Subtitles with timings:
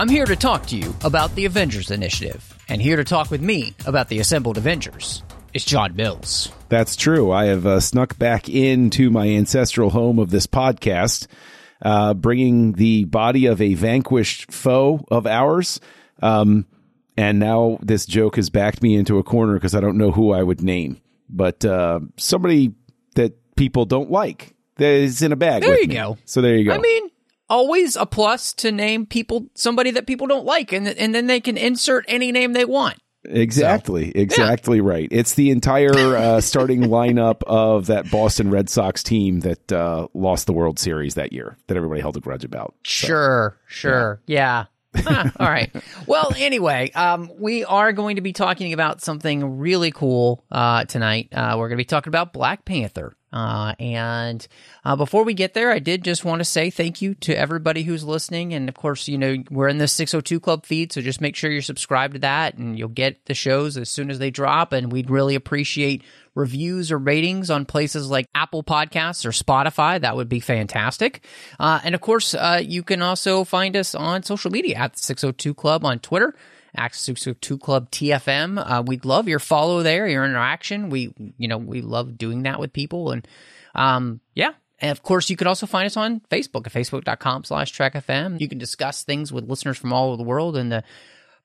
[0.00, 3.42] I'm here to talk to you about the Avengers Initiative, and here to talk with
[3.42, 6.50] me about the assembled Avengers is John Mills.
[6.70, 7.30] That's true.
[7.30, 11.26] I have uh, snuck back into my ancestral home of this podcast,
[11.82, 15.80] uh, bringing the body of a vanquished foe of ours.
[16.22, 16.64] Um,
[17.18, 20.32] and now this joke has backed me into a corner because I don't know who
[20.32, 20.98] I would name,
[21.28, 22.72] but uh, somebody
[23.16, 25.60] that people don't like that is in a bag.
[25.60, 25.94] There you me.
[25.94, 26.16] go.
[26.24, 26.72] So there you go.
[26.72, 27.09] I mean,
[27.50, 31.40] always a plus to name people somebody that people don't like, and and then they
[31.40, 32.96] can insert any name they want.
[33.24, 35.06] Exactly, exactly right.
[35.10, 40.46] It's the entire uh, starting lineup of that Boston Red Sox team that uh, lost
[40.46, 42.74] the World Series that year that everybody held a grudge about.
[42.86, 44.66] So, Sure, sure, yeah.
[44.96, 45.70] Huh, all right.
[46.08, 51.28] Well, anyway, um, we are going to be talking about something really cool uh, tonight.
[51.30, 53.14] Uh, we're going to be talking about Black Panther.
[53.32, 54.46] Uh, and
[54.84, 57.82] uh, before we get there, I did just want to say thank you to everybody
[57.82, 58.54] who's listening.
[58.54, 61.50] And of course, you know, we're in the 602 Club feed, so just make sure
[61.50, 64.72] you're subscribed to that and you'll get the shows as soon as they drop.
[64.72, 66.02] And we'd really appreciate
[66.34, 70.00] reviews or ratings on places like Apple Podcasts or Spotify.
[70.00, 71.24] That would be fantastic.
[71.58, 74.98] Uh, and of course, uh, you can also find us on social media at the
[74.98, 76.34] 602 Club on Twitter.
[76.76, 78.62] Access 602 Club TFM.
[78.64, 80.90] Uh, we'd love your follow there, your interaction.
[80.90, 83.10] We, you know, we love doing that with people.
[83.10, 83.26] And,
[83.74, 84.52] um, yeah.
[84.80, 88.40] And of course, you can also find us on Facebook at facebook.com slash trekfm.
[88.40, 90.82] You can discuss things with listeners from all over the world in the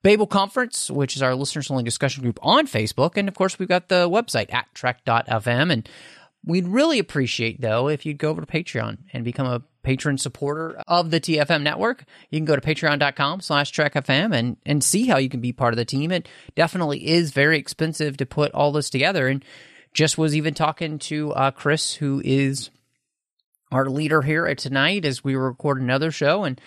[0.03, 3.17] Babel Conference, which is our listeners only discussion group on Facebook.
[3.17, 5.71] And of course, we've got the website at trek.fm.
[5.73, 5.89] And
[6.45, 10.81] we'd really appreciate, though, if you'd go over to Patreon and become a patron supporter
[10.87, 12.03] of the TFM network.
[12.31, 15.73] You can go to patreon.com slash trekfm and, and see how you can be part
[15.73, 16.11] of the team.
[16.11, 19.27] It definitely is very expensive to put all this together.
[19.27, 19.45] And
[19.93, 22.71] just was even talking to uh, Chris, who is
[23.71, 26.43] our leader here tonight as we record another show.
[26.43, 26.59] And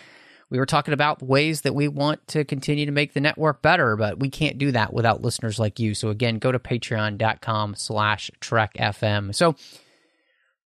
[0.49, 3.97] we were talking about ways that we want to continue to make the network better,
[3.97, 5.95] but we can't do that without listeners like you.
[5.95, 9.35] So again, go to patreon.com slash trekfm.
[9.35, 9.57] So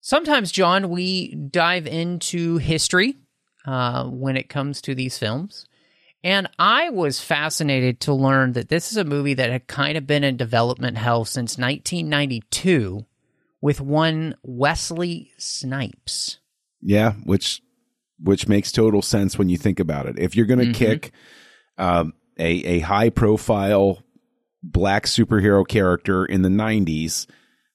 [0.01, 3.17] sometimes, John, we dive into history
[3.67, 5.67] uh, when it comes to these films.
[6.25, 10.07] And I was fascinated to learn that this is a movie that had kind of
[10.07, 13.07] been in development hell since 1992
[13.61, 16.39] with one Wesley Snipes.
[16.81, 17.61] yeah, which
[18.21, 20.19] which makes total sense when you think about it.
[20.19, 20.75] If you're going to Mhm.
[20.75, 21.13] kick
[21.77, 24.03] um, a a high profile
[24.63, 27.29] black superhero character in the 90s,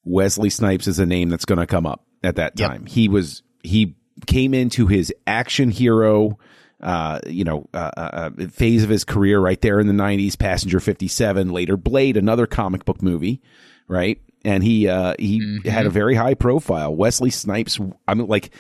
[0.04, 2.70] Wesley Snipes is a name that's going to come up at that Yep.
[2.70, 2.86] time.
[2.86, 3.96] He was he
[4.26, 6.38] came into his action hero
[6.82, 10.38] uh, you know, uh, uh, uh, phase of his career right there in the 90s,
[10.38, 13.42] Passenger 57, later Blade, another comic book movie,
[13.88, 14.20] right?
[14.44, 16.94] And he uh, he had a very high profile.
[16.94, 18.54] Wesley Snipes, I mean, like,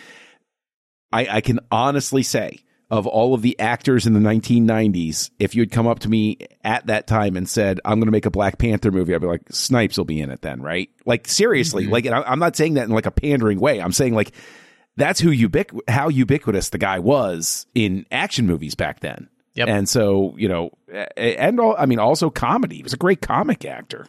[1.11, 2.59] I, I can honestly say
[2.93, 6.37] of all of the actors in the 1990s, if you had come up to me
[6.63, 9.25] at that time and said, I'm going to make a Black Panther movie, I'd be
[9.25, 10.91] like, Snipes will be in it then, right?
[11.03, 11.91] Like, seriously, mm-hmm.
[11.91, 13.81] like, and I, I'm not saying that in like a pandering way.
[13.81, 14.31] I'm saying like,
[14.95, 19.27] that's who ubiqu- how ubiquitous the guy was in action movies back then.
[19.55, 19.69] Yep.
[19.69, 20.69] And so, you know,
[21.17, 22.75] and all, I mean, also comedy.
[22.75, 24.05] He was a great comic actor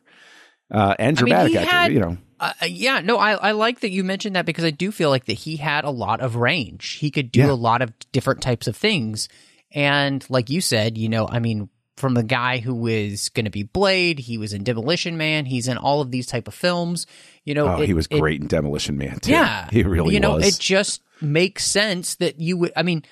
[0.71, 2.17] uh, and I mean, dramatic actor, had- you know.
[2.41, 5.27] Uh, yeah, no, I, I like that you mentioned that because I do feel like
[5.27, 6.95] that he had a lot of range.
[6.95, 7.53] He could do Yeah.
[7.53, 9.29] a lot of different types of things.
[9.73, 13.51] And like you said, you know, I mean, from the guy who was going to
[13.53, 17.07] be Blade, he was in Demolition Man, he's in all of these type of films.
[17.45, 19.31] You know, Oh, it- he was it- great in Demolition Man, too.
[19.31, 20.47] Yeah, He really you know, was.
[20.57, 22.73] it just makes sense that you would.
[22.77, 23.05] I mean,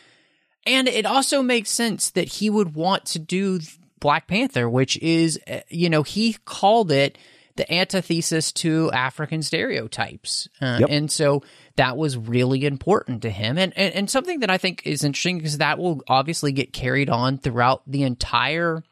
[0.66, 3.60] and it also makes sense that he would want to do
[4.00, 7.16] Black Panther, which is, uh, you know, he called it
[7.56, 10.88] the antithesis to African stereotypes, uh, Yep.
[10.90, 11.42] and so
[11.76, 15.38] that was really important to him, and, and and something that I think is interesting
[15.38, 18.82] because that will obviously get carried on throughout the entire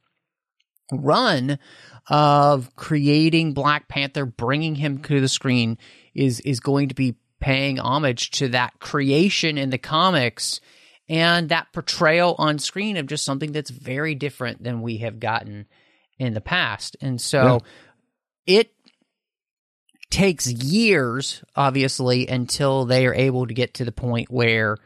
[0.93, 1.59] run
[2.09, 5.79] of creating Black Panther, bringing him to the screen
[6.15, 10.61] is is going to be paying homage to that creation in the comics
[11.09, 15.67] and that portrayal on screen of just something that's very different than we have gotten
[16.19, 16.97] in the past.
[17.01, 17.61] And so
[18.57, 18.73] it
[20.11, 24.77] takes years obviously until they are able to get to the point where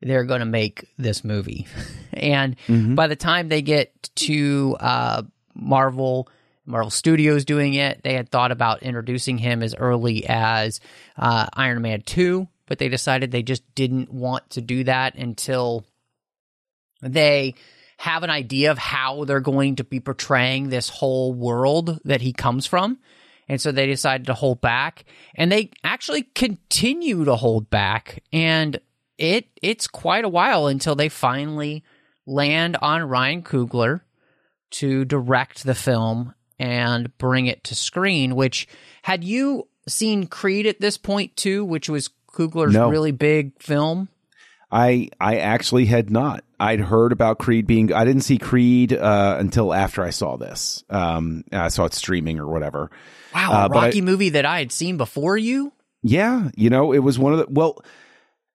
[0.00, 1.66] they're going to make this movie.
[2.12, 2.56] and
[2.94, 5.22] by the time they get to uh,
[5.54, 6.28] Marvel,
[6.66, 10.80] Marvel Studios doing it, they had thought about introducing him as early as
[11.16, 15.86] uh, Iron Man 2, but they decided they just didn't want to do that until
[17.00, 17.54] they
[17.98, 22.32] have an idea of how they're going to be portraying this whole world that he
[22.32, 22.98] comes from.
[23.48, 25.04] And so they decided to hold back
[25.34, 28.80] and they actually continue to hold back and
[29.18, 31.84] it it's quite a while until they finally
[32.26, 34.00] land on Ryan Coogler
[34.72, 38.66] to direct the film and bring it to screen which
[39.02, 42.88] had you seen Creed at this point too which was Coogler's No.
[42.88, 44.08] really big film
[44.72, 46.42] I I actually had not.
[46.64, 47.92] I'd heard about Creed being.
[47.92, 50.82] I didn't see Creed uh, until after I saw this.
[50.90, 52.90] Um, I saw it streaming or whatever.
[53.34, 55.72] wow Uh, a I- Rocky movie that I had seen before you
[56.02, 57.82] Yeah, you know, it was one of the well.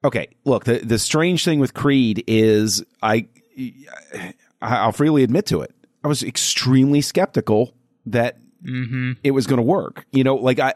[0.04, 3.28] Okay, look, the the strange thing with Creed is I
[4.62, 5.74] I'll freely admit to it.
[6.04, 7.74] I was extremely skeptical
[8.06, 8.38] that
[9.24, 10.06] it was going to work.
[10.12, 10.74] You know, like I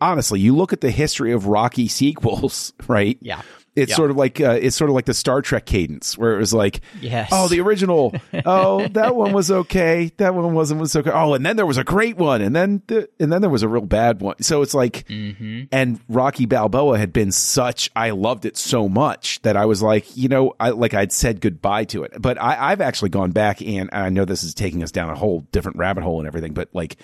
[0.00, 3.18] honestly, you look at the history of Rocky sequels, right?
[3.20, 3.42] Yeah.
[3.76, 3.96] It's Yeah.
[3.96, 6.54] sort of like uh, it's sort of like the Star Trek cadence, where it was
[6.54, 7.28] like, Yes.
[7.30, 8.14] oh, the original,
[8.46, 11.10] oh, that one was okay, that one wasn't was okay.
[11.12, 13.62] Oh, and then there was a great one, and then the, and then there was
[13.62, 14.40] a real bad one.
[14.42, 19.56] So it's like, and Rocky Balboa had been such, I loved it so much that
[19.56, 22.14] I was like, you know, I like I'd said goodbye to it.
[22.18, 25.14] But I, I've actually gone back, and I know this is taking us down a
[25.14, 26.96] whole different rabbit hole and everything, but like,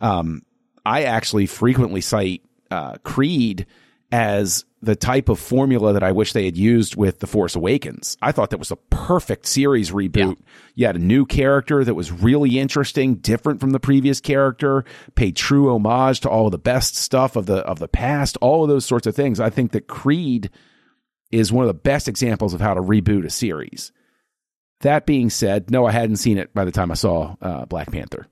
[0.00, 0.42] um,
[0.84, 2.42] I actually frequently cite
[2.72, 3.66] uh, Creed
[4.10, 8.16] as the type of formula that I wish they had used with The Force Awakens.
[8.22, 10.38] I thought that was a perfect series reboot.
[10.74, 14.84] You had a new character that was really interesting, different from the previous character,
[15.16, 18.62] paid true homage to all of the best stuff of the of the past, all
[18.62, 19.40] of those sorts of things.
[19.40, 20.50] I think that Creed
[21.30, 23.92] is one of the best examples of how to reboot a series.
[24.80, 27.90] That being said, no, I hadn't seen it by the time I saw uh, Black
[27.90, 28.28] Panther.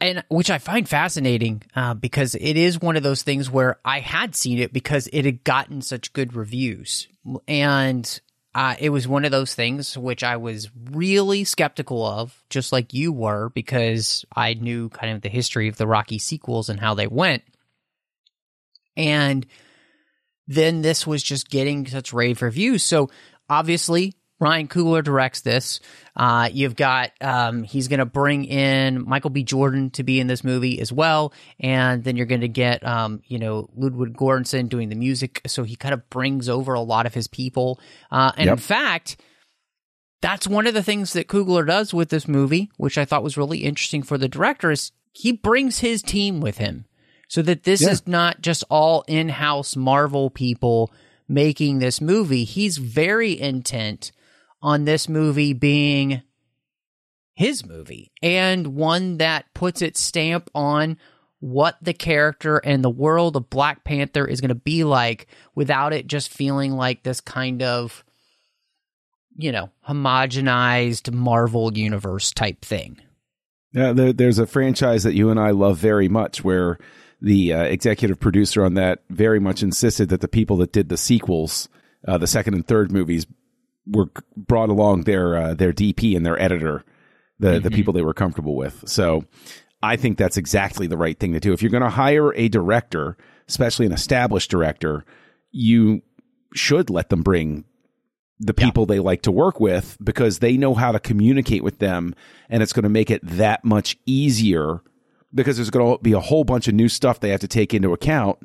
[0.00, 4.00] And which I find fascinating uh, because it is one of those things where I
[4.00, 7.08] had seen it because it had gotten such good reviews,
[7.46, 8.20] and
[8.54, 12.94] uh, it was one of those things which I was really skeptical of, just like
[12.94, 16.94] you were, because I knew kind of the history of the Rocky sequels and how
[16.94, 17.42] they went,
[18.96, 19.46] and
[20.48, 22.82] then this was just getting such rave reviews.
[22.82, 23.10] So
[23.48, 25.80] obviously, Ryan Coogler directs this.
[26.16, 29.44] Uh, you've got um, he's going to bring in Michael B.
[29.44, 33.22] Jordan to be in this movie as well, and then you're going to get um,
[33.26, 35.42] you know Ludwig Göransson doing the music.
[35.46, 37.78] So he kind of brings over a lot of his people,
[38.10, 39.16] uh, and in fact.
[40.22, 43.38] That's one of the things that Coogler does with this movie, which I thought was
[43.38, 46.84] really interesting for the director, is he brings his team with him
[47.26, 47.88] so that this Yeah.
[47.88, 50.92] is not just all in-house Marvel people
[51.26, 52.44] making this movie.
[52.44, 54.12] He's very intent
[54.62, 56.22] on this movie being
[57.34, 60.98] his movie and one that puts its stamp on
[61.38, 65.94] what the character and the world of Black Panther is going to be like without
[65.94, 68.04] it just feeling like this kind of
[69.36, 73.00] you know, homogenized Marvel universe type thing.
[73.72, 76.78] Yeah, there, there's a franchise that you and I love very much where
[77.20, 80.96] the uh, executive producer on that very much insisted that the people that did the
[80.96, 81.68] sequels,
[82.06, 83.26] uh, the second and third movies,
[83.86, 86.84] were brought along their uh, their DP and their editor,
[87.38, 88.82] the the people they were comfortable with.
[88.86, 89.24] So
[89.82, 91.52] I think that's exactly the right thing to do.
[91.52, 93.16] If you're going to hire a director,
[93.48, 95.04] especially an established director,
[95.50, 96.02] you
[96.54, 97.64] should let them bring
[98.40, 102.14] the people they like to work with because they know how to communicate with them
[102.48, 104.82] and it's going to make it that much easier
[105.34, 107.74] because there's going to be a whole bunch of new stuff they have to take
[107.74, 108.38] into account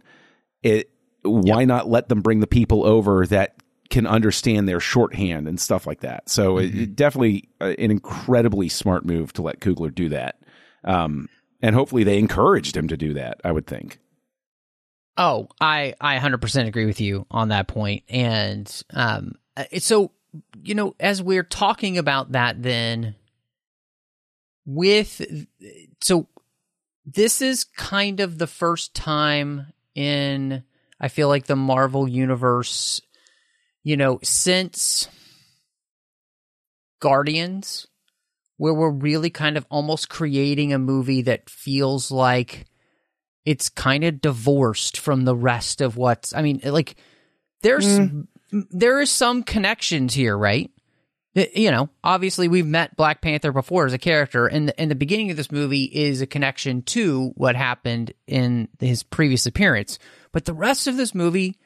[0.63, 0.91] it
[1.23, 3.55] why not let them bring the people over that
[3.89, 6.29] can understand their shorthand and stuff like that.
[6.29, 10.39] So it, it definitely uh, an incredibly smart move to let Coogler do that.
[10.83, 11.29] Um,
[11.61, 13.99] and hopefully they encouraged him to do that i would think.
[15.17, 18.03] Oh, I I 100% agree with you on that point.
[18.09, 20.11] And um uh, so
[20.63, 23.15] you know, as we're talking about that then
[24.65, 25.21] with
[26.01, 26.27] so
[27.05, 30.63] this is kind of the first time in
[30.99, 33.01] I feel like the Marvel universe
[33.85, 35.07] you know, since
[36.99, 37.87] Guardians
[38.57, 42.65] where we're really kind of almost creating a movie that feels like
[43.45, 46.95] it's kind of divorced from the rest of what's I mean like
[47.61, 48.27] there's mm.
[48.51, 50.71] there is some connections here right?
[51.35, 54.95] You know obviously we've met Black Panther before as a character and the, and the
[54.95, 59.99] beginning of this movie is a connection to what happened in his previous appearance.
[60.31, 61.57] But the rest of this movie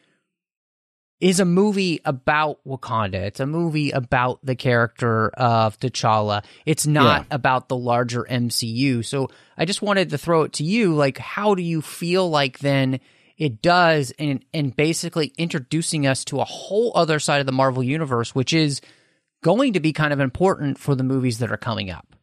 [1.19, 3.15] is a movie about Wakanda.
[3.15, 6.43] It's a movie about the character of T'Challa.
[6.65, 7.35] It's not Yeah.
[7.35, 9.03] about the larger MCU.
[9.03, 10.93] So I just wanted to throw it to you.
[10.95, 12.99] Like, how do you feel like then
[13.37, 17.83] it does in, in basically introducing us to a whole other side of the Marvel
[17.83, 18.79] universe, which is
[19.43, 22.15] going to be kind of important for the movies that are coming up?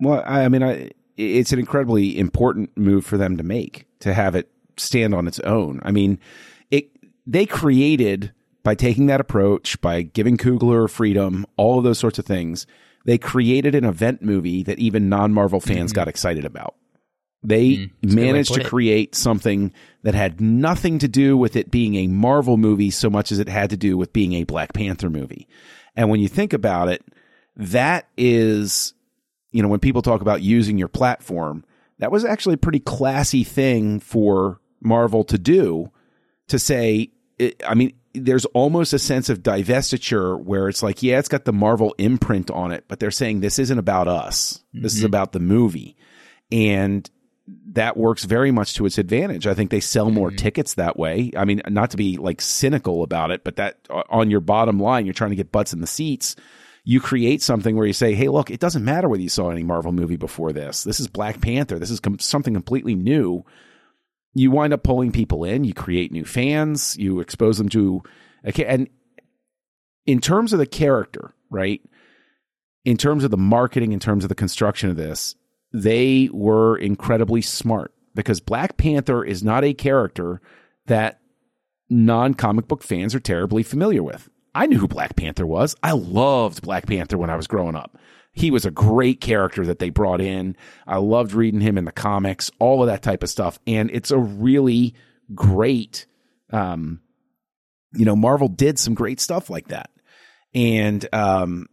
[0.00, 4.12] Well, I, I mean, I, it's an incredibly important move for them to make to
[4.14, 5.80] have it stand on its own.
[5.82, 6.18] I mean,
[7.28, 8.32] they created
[8.64, 12.66] by taking that approach, by giving Coogler freedom, all of those sorts of things.
[13.04, 16.74] They created an event movie that even non-Marvel fans got excited about.
[17.42, 17.82] They Mm-hmm.
[18.02, 18.66] That's a good way to managed to it.
[18.66, 23.30] create something that had nothing to do with it being a Marvel movie so much
[23.30, 25.46] as it had to do with being a Black Panther movie.
[25.94, 27.04] And when you think about it,
[27.56, 28.94] that is,
[29.52, 31.64] you know, when people talk about using your platform,
[31.98, 35.90] that was actually a pretty classy thing for Marvel to do
[36.48, 41.18] to say, it, I mean, there's almost a sense of divestiture where it's like, yeah,
[41.18, 44.62] it's got the Marvel imprint on it, but they're saying this isn't about us.
[44.72, 45.06] This is mm-hmm.
[45.06, 45.96] about the movie.
[46.50, 47.08] And
[47.72, 49.46] that works very much to its advantage.
[49.46, 50.36] I think they sell more mm-hmm.
[50.36, 51.32] tickets that way.
[51.36, 54.80] I mean, not to be like cynical about it, but that uh, on your bottom
[54.80, 56.36] line, you're trying to get butts in the seats.
[56.84, 59.62] You create something where you say, "Hey, look, it doesn't matter whether you saw any
[59.62, 60.84] Marvel movie before this.
[60.84, 61.78] This is Black Panther.
[61.78, 63.44] This is com- something completely new."
[64.34, 65.64] You wind up pulling people in.
[65.64, 66.96] You create new fans.
[66.98, 68.02] You expose them to,
[68.46, 68.88] okay, and
[70.06, 71.80] in terms of the character, right?
[72.84, 75.34] In terms of the marketing, in terms of the construction of this,
[75.72, 80.40] they were incredibly smart because Black Panther is not a character
[80.86, 81.20] that
[81.90, 84.28] non comic book fans are terribly familiar with.
[84.54, 85.76] I knew who Black Panther was.
[85.82, 87.98] I loved Black Panther when I was growing up.
[88.38, 90.56] He was a great character that they brought in.
[90.86, 93.58] I loved reading him in the comics, all of that type of stuff.
[93.66, 94.94] And it's a really
[95.34, 96.06] great,
[96.52, 97.00] um,
[97.94, 99.90] you know, Marvel did some great stuff like that.
[100.54, 101.66] And, um,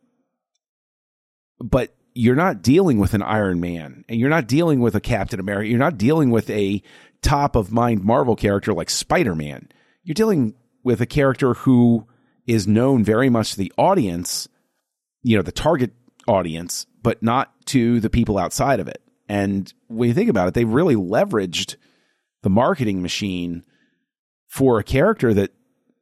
[1.59, 5.39] but you're not dealing with an Iron Man and you're not dealing with a Captain
[5.39, 5.69] America.
[5.69, 6.81] You're not dealing with a
[7.21, 9.69] top of mind Marvel character like Spider Man.
[10.03, 12.07] You're dealing with a character who
[12.47, 14.47] is known very much to the audience,
[15.21, 15.91] you know, the target
[16.27, 19.01] audience, but not to the people outside of it.
[19.27, 21.75] And when you think about it, they really leveraged
[22.43, 23.63] the marketing machine
[24.47, 25.51] for a character that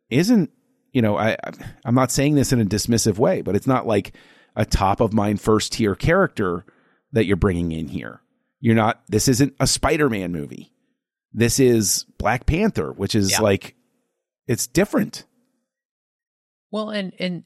[0.09, 0.51] isn't,
[0.91, 1.37] you know, I,
[1.85, 4.13] I'm not saying this in a dismissive way, but it's not like
[4.55, 6.65] a top of mind first tier character
[7.13, 8.21] that you're bringing in here.
[8.59, 10.71] You're not, this isn't a Spider Man movie.
[11.31, 13.41] This is Black Panther, which is Yeah.
[13.41, 13.75] like,
[14.47, 15.25] it's different.
[16.69, 17.43] Well, and and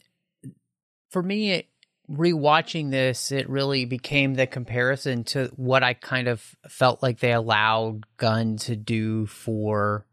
[1.11, 1.67] for me, it,
[2.09, 7.33] rewatching this, it really became the comparison to what I kind of felt like they
[7.33, 10.05] allowed Gunn to do for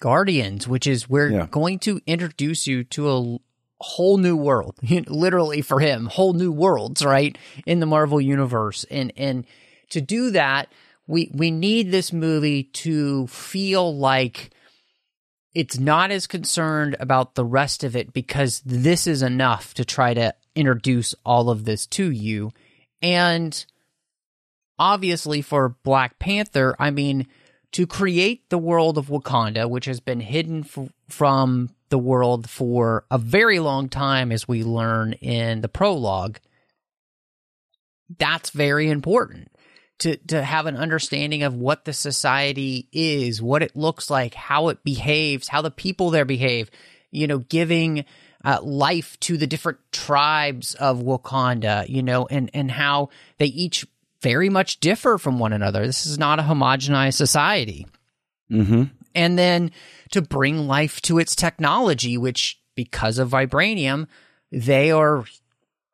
[0.00, 1.46] Guardians, which is we're Yeah.
[1.50, 3.38] going to introduce you to a
[3.80, 4.76] whole new world,
[5.08, 9.44] literally for him, whole new worlds, right in the Marvel universe, and and
[9.90, 10.70] to do that,
[11.06, 14.50] we we need this movie to feel like
[15.58, 20.14] it's not as concerned about the rest of it because this is enough to try
[20.14, 22.52] to introduce all of this to you.
[23.02, 23.66] And
[24.78, 27.26] obviously, for Black Panther, I mean,
[27.72, 33.04] to create the world of Wakanda, which has been hidden f- from the world for
[33.10, 36.38] a very long time, as we learn in the prologue,
[38.16, 39.50] that's very important
[39.98, 44.68] to to have an understanding of what the society is, what it looks like, how
[44.68, 46.70] it behaves, how the people there behave.
[47.10, 48.04] You know, giving
[48.44, 51.88] uh, life to the different tribes of Wakanda.
[51.88, 53.86] You know, and and how they each
[54.20, 55.86] very much differ from one another.
[55.86, 57.86] This is not a homogenized society
[58.50, 58.84] Mm-hmm.
[59.14, 59.70] and then
[60.10, 64.06] to bring life to its technology, which because of vibranium,
[64.50, 65.24] they are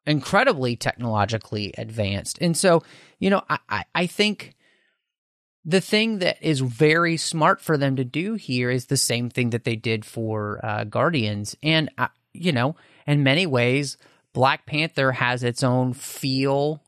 [0.07, 2.39] incredibly technologically advanced.
[2.41, 2.83] And so,
[3.25, 4.55] you know, I, I, I think
[5.65, 9.49] the thing that is very smart for them to do here is the same thing
[9.49, 11.57] that they did for uh, Guardians.
[11.63, 12.77] And, uh, you know,
[13.07, 13.97] in many ways,
[14.35, 16.83] Black Panther has its own feel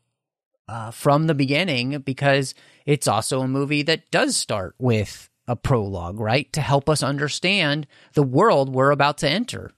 [0.69, 2.53] uh, from the beginning because
[2.85, 6.53] it's also a movie that does start with a prologue, right?
[6.53, 9.71] To help us understand the world we're about to enter.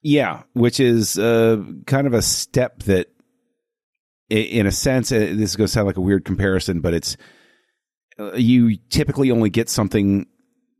[0.00, 3.08] Yeah, which is uh, kind of a step that,
[4.30, 7.16] in a sense, uh, this is going to sound like a weird comparison, but it's
[8.18, 10.26] uh, you typically only get something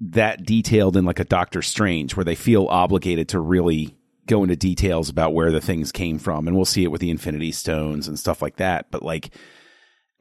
[0.01, 3.97] that detailed in like a Doctor Strange, where they feel obligated to really
[4.27, 7.11] go into details about where the things came from, and we'll see it with the
[7.11, 8.91] Infinity Stones and stuff like that.
[8.91, 9.31] But like,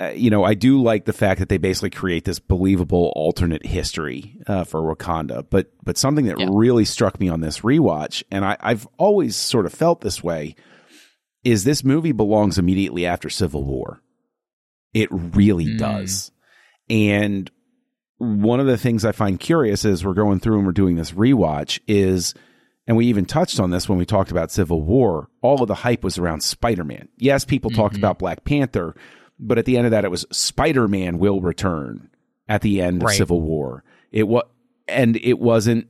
[0.02, 3.66] uh, you know, I do like the fact that they basically create this believable alternate
[3.66, 5.46] history uh, for Wakanda.
[5.50, 6.50] But but something that Yeah.
[6.52, 10.56] really struck me on this rewatch, and I, I've always sort of felt this way,
[11.44, 14.02] is this movie belongs immediately after Civil War.
[14.94, 15.78] It really Mm.
[15.78, 16.32] does.
[16.90, 17.50] And
[18.18, 21.12] one of the things I find curious as we're going through and we're doing this
[21.12, 22.34] rewatch is,
[22.88, 25.76] and we even touched on this when we talked about Civil War, all of the
[25.76, 27.10] hype was around Spider Man.
[27.18, 28.00] Yes, people talked Mhm.
[28.00, 28.96] about Black Panther,
[29.40, 32.10] but at the end of that, it was Spider Man will return
[32.48, 33.84] at the end of Civil War.
[34.12, 34.44] It was,
[34.88, 35.88] and it wasn't,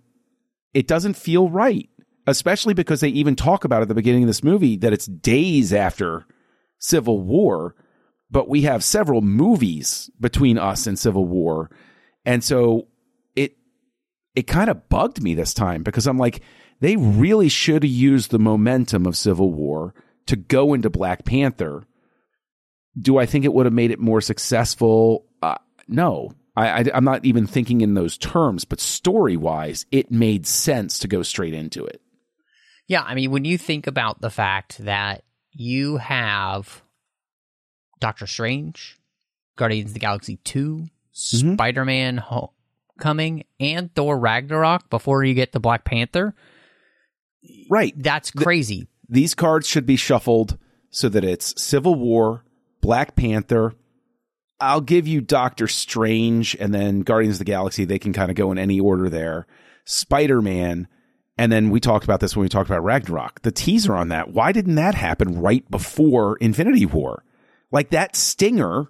[0.74, 1.90] it doesn't feel right,
[2.28, 5.74] especially because they even talk about at the beginning of this movie that it's days
[5.74, 6.26] after
[6.80, 7.76] Civil War,
[8.30, 11.70] but we have several movies between us and Civil War.
[12.26, 12.88] And so
[13.36, 13.58] it
[14.36, 16.42] it kind of bugged me this time because I'm like,
[16.80, 19.94] they really should used the momentum of Civil War
[20.28, 21.84] to go into Black Panther.
[23.00, 25.26] Do I think it would have made it more successful?
[25.42, 25.56] Uh,
[25.88, 26.34] no.
[26.56, 31.08] I, I'm not even thinking in those terms, but story wise, it made sense to
[31.08, 32.03] go straight into it.
[32.88, 36.84] Yeah, I mean, when you think about the fact that you have
[38.00, 38.98] Doctor Strange,
[39.56, 41.54] Guardians of the Galaxy 2, Mhm.
[41.54, 46.36] Spider Man Homecoming, and Thor Ragnarok before you get to Black Panther,
[47.70, 47.94] Right.
[48.02, 48.88] that's crazy.
[49.10, 50.58] these cards should be shuffled
[50.90, 52.44] so that it's Civil War,
[52.82, 53.76] Black Panther.
[54.60, 57.86] I'll give you Doctor Strange and then Guardians of the Galaxy.
[57.86, 59.46] They can kind of go in any order there.
[59.86, 60.88] Spider Man.
[61.38, 63.42] And then we talked about this when we talked about Ragnarok.
[63.42, 64.30] The teaser on that.
[64.32, 67.24] Why didn't that happen right before Infinity War?
[67.72, 68.86] Like that stinger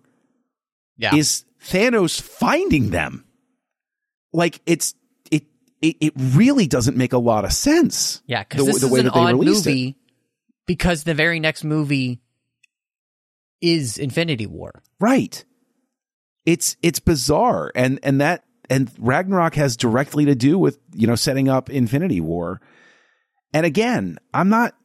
[0.97, 1.15] Yeah.
[1.15, 3.25] is Thanos finding them.
[4.33, 4.93] Like it's
[5.31, 5.43] it
[5.81, 8.21] it, it really doesn't make a lot of sense.
[8.27, 9.69] yeah, because this the is an that they odd released it.
[9.69, 9.97] movie
[10.67, 12.19] because the very next movie
[13.61, 14.81] is Infinity War.
[14.99, 15.45] Right.
[16.45, 21.15] It's it's bizarre and and that and Ragnarok has directly to do with, you know,
[21.15, 22.61] setting up Infinity War.
[23.53, 24.75] And again, I'm not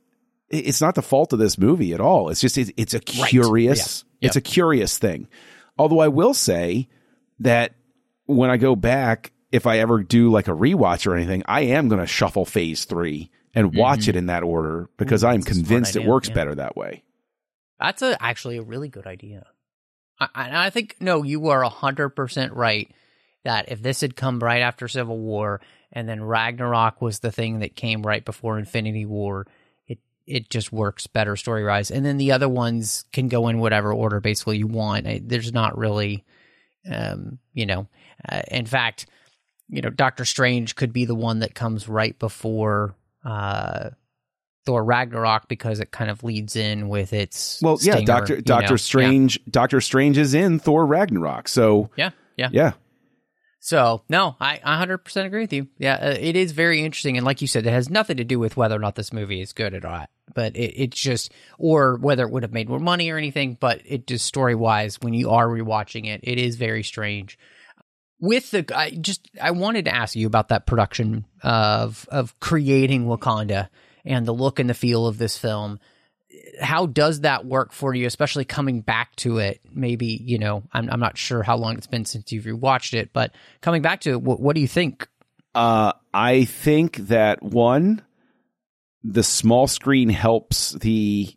[0.51, 2.31] it's not the fault of this movie at all.
[2.31, 3.29] It's just it's, it's a Right.
[3.31, 4.27] curious Yeah.
[4.29, 5.29] it's a curious thing.
[5.79, 6.89] Although I will say
[7.41, 7.75] that
[8.27, 11.89] when I go back if I ever do like a rewatch or anything, I am
[11.89, 14.09] going to shuffle phase 3 and watch Mhm.
[14.09, 16.35] it in that order because Ooh, I'm that's a smart convinced it works yeah.
[16.35, 17.03] better that way.
[17.81, 19.47] That's a, actually a really good idea.
[20.21, 22.91] I, I, I think, no, you are 100% right
[23.45, 25.61] that if this had come right after Civil War
[25.93, 29.47] and then Ragnarok was the thing that came right before Infinity War,
[29.87, 31.91] it, it just works better story wise.
[31.91, 35.07] And then the other ones can go in whatever order basically you want.
[35.07, 36.25] I- There's not really,
[36.91, 37.89] um, you know,
[38.29, 39.07] uh, in fact,
[39.69, 43.91] you know, Doctor Strange could be the one that comes right before uh,
[44.65, 48.77] Thor Ragnarok because it kind of leads in with its Well, yeah, Doctor Doctor know?
[48.77, 51.49] Strange Doctor Strange is in Thor Ragnarok.
[51.49, 52.49] So Yeah, yeah.
[52.53, 52.73] yeah.
[53.61, 55.69] So no, I 100% agree with you.
[55.79, 58.39] Yeah, uh, it is very interesting, and like you said, it has nothing to do
[58.39, 60.11] with whether or not this movie is good or not.
[60.33, 63.57] But it, it's just, or whether it would have made more money or anything.
[63.59, 67.39] But it just story wise, when you are rewatching it, it is very strange.
[68.21, 73.07] With the, I just, I wanted to ask you about that production of of creating
[73.07, 73.69] Wakanda
[74.05, 75.79] and the look and the feel of this film.
[76.61, 79.61] How does that work for you, especially coming back to it?
[79.73, 83.13] Maybe you know, I'm I'm not sure how long it's been since you've rewatched it,
[83.13, 85.09] but coming back to it, what, what do you think?
[85.55, 88.03] Uh, I think that one,
[89.03, 91.35] the small screen helps the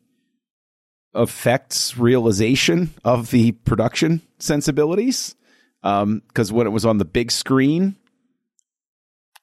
[1.14, 5.36] effects realization of the production sensibilities.
[5.82, 7.96] Because when it was on the big screen,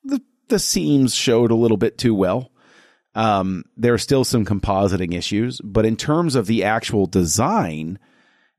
[0.04, 2.52] the the seams showed a little bit too well.
[3.14, 7.98] Um, there are still some compositing issues, but in terms of the actual design,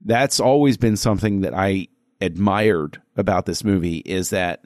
[0.03, 1.87] that's always been something that I
[2.21, 4.61] admired about this movie is that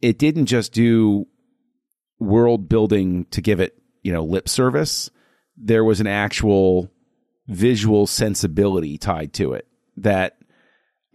[0.00, 1.26] it didn't just do
[2.18, 5.10] world building to give it, you know, lip service.
[5.56, 6.90] There was an actual
[7.48, 10.36] visual sensibility tied to it that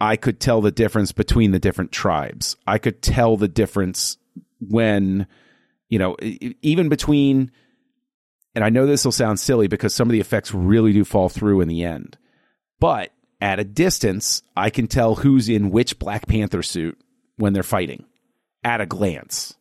[0.00, 2.56] I could tell the difference between the different tribes.
[2.66, 4.18] I could tell the difference
[4.60, 5.26] when,
[5.88, 7.52] you know, even between,
[8.54, 11.28] and I know this will sound silly because some of the effects really do fall
[11.28, 12.16] through in the end,
[12.80, 16.98] but at a distance, I can tell who's in which Black Panther suit
[17.36, 18.04] when they're fighting
[18.62, 19.54] at a glance.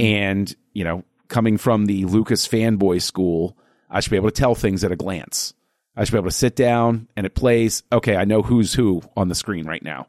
[0.00, 3.56] And, you know, coming from the Lucas fanboy school,
[3.88, 5.54] I should be able to tell things at a glance.
[5.94, 7.82] I should be able to sit down and it plays.
[7.92, 10.08] Okay, I know who's who on the screen right now,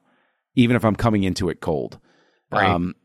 [0.55, 1.99] even if I'm coming into it cold.
[2.51, 2.67] Right.
[2.67, 2.95] Um,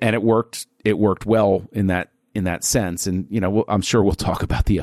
[0.00, 0.66] and it worked.
[0.84, 3.06] It worked well in that in that sense.
[3.06, 4.82] And you know, I'm sure we'll talk about the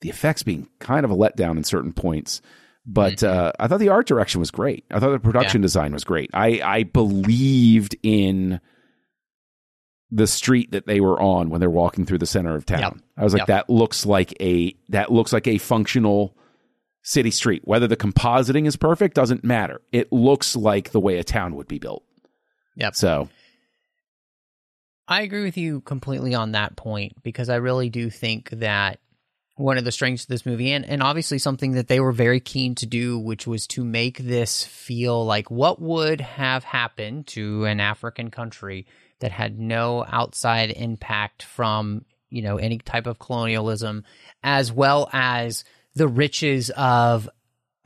[0.00, 2.42] the effects being kind of a letdown in certain points.
[2.88, 4.84] But uh, I thought the art direction was great.
[4.92, 6.30] I thought the production design was great.
[6.32, 8.60] I I believed in
[10.12, 12.80] the street that they were on when they're walking through the center of town.
[12.80, 12.96] Yep.
[13.16, 13.46] I was like, Yep.
[13.48, 16.36] that looks like a that looks like a functional
[17.02, 17.62] city street.
[17.64, 19.80] Whether the compositing is perfect doesn't matter.
[19.90, 22.04] It looks like the way a town would be built.
[22.76, 22.94] Yep.
[22.94, 23.28] So
[25.08, 28.98] I agree with you completely on that point because I really do think that
[29.54, 32.40] one of the strengths of this movie, and, and obviously something that they were very
[32.40, 37.64] keen to do, which was to make this feel like what would have happened to
[37.64, 38.86] an African country
[39.20, 44.04] that had no outside impact from, you know, any type of colonialism,
[44.42, 45.64] as well as
[45.94, 47.28] the riches of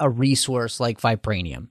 [0.01, 1.69] a resource like vibranium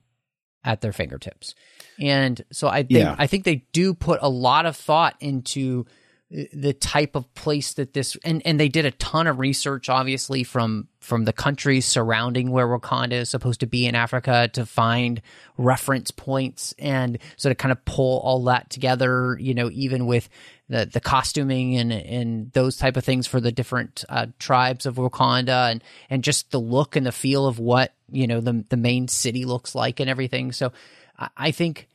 [0.64, 1.54] at their fingertips.
[2.00, 3.14] And so I think Yeah.
[3.18, 5.86] I think they do put a lot of thought into
[6.30, 10.44] the type of place that this and and they did a ton of research obviously
[10.44, 15.20] from from the countries surrounding where Wakanda is supposed to be in Africa to find
[15.58, 20.28] reference points and sort of kind of pull all that together you know even with
[20.68, 24.94] the the costuming and and those type of things for the different uh, tribes of
[24.94, 28.76] Wakanda and and just the look and the feel of what you know the the
[28.76, 30.70] main city looks like and everything so
[31.18, 31.88] I, I think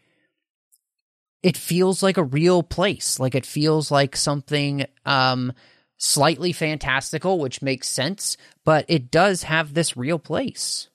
[1.46, 3.20] it feels like a real place.
[3.20, 5.54] Like it feels like something um
[5.98, 10.90] slightly fantastical, which makes sense, but it does have this real place.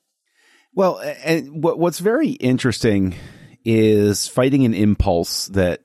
[0.74, 3.14] Well, and what's very interesting
[3.64, 5.82] is fighting an impulse that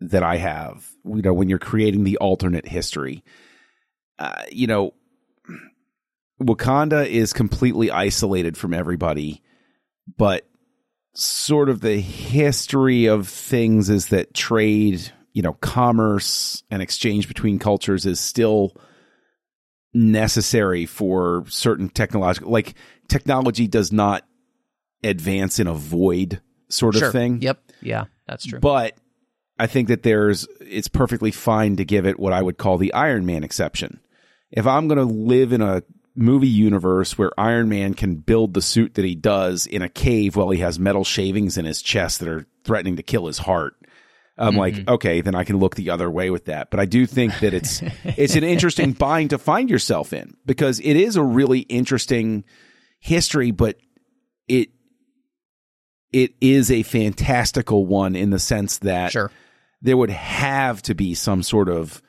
[0.00, 0.88] that I have.
[1.04, 3.22] You know, when you're creating the alternate history,
[4.18, 4.94] uh, you know,
[6.42, 9.42] Wakanda is completely isolated from everybody,
[10.16, 10.48] but
[11.18, 17.58] sort of the history of things is that trade, you know, commerce and exchange between
[17.58, 18.72] cultures is still
[19.94, 22.74] necessary for certain technological like
[23.08, 24.24] technology does not
[25.02, 27.42] advance in a void sort of thing.
[27.42, 27.62] Yep.
[27.80, 28.60] Yeah, that's true.
[28.60, 28.96] But
[29.58, 32.92] I think that there's it's perfectly fine to give it what I would call the
[32.92, 34.00] Iron Man exception.
[34.52, 35.82] If I'm going to live in a
[36.18, 40.36] movie universe where Iron Man can build the suit that he does in a cave
[40.36, 43.74] while he has metal shavings in his chest that are threatening to kill his heart,
[44.38, 44.90] I'm like, mm-hmm.
[44.90, 46.70] okay, then I can look the other way with that.
[46.70, 50.78] But I do think that it's it's an interesting bind to find yourself in because
[50.80, 52.44] it is a really interesting
[53.00, 53.76] history, but
[54.46, 54.70] it
[56.12, 59.30] it is a fantastical one in the sense that Sure.
[59.82, 62.00] there would have to be some sort of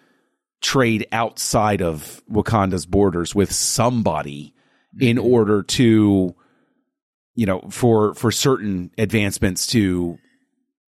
[0.61, 4.53] trade outside of Wakanda's borders with somebody
[4.99, 6.35] in order to
[7.35, 10.17] you know for for certain advancements to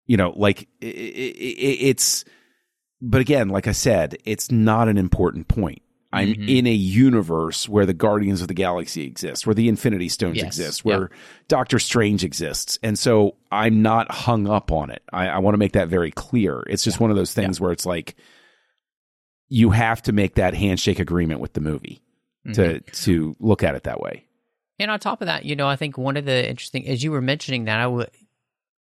[0.07, 2.25] you know like i i i it's
[3.01, 5.81] but again like i said it's not an important point.
[6.11, 6.57] I'm Mhm.
[6.57, 10.45] in a universe where the guardians of the galaxy exist where the infinity stones Yes.
[10.47, 11.11] exist where
[11.47, 12.79] doctor strange exists.
[12.81, 15.03] And so i'm not hung up on it.
[15.13, 16.63] I, I want to make that very clear.
[16.67, 18.15] It's just one of those things where it's like
[19.49, 22.01] you have to make that handshake agreement with the movie
[22.53, 22.91] to mm-hmm.
[22.91, 24.23] to look at it that way
[24.79, 27.11] And on top of that, you know, I think one of the interesting, as you
[27.11, 28.09] were mentioning that, I would,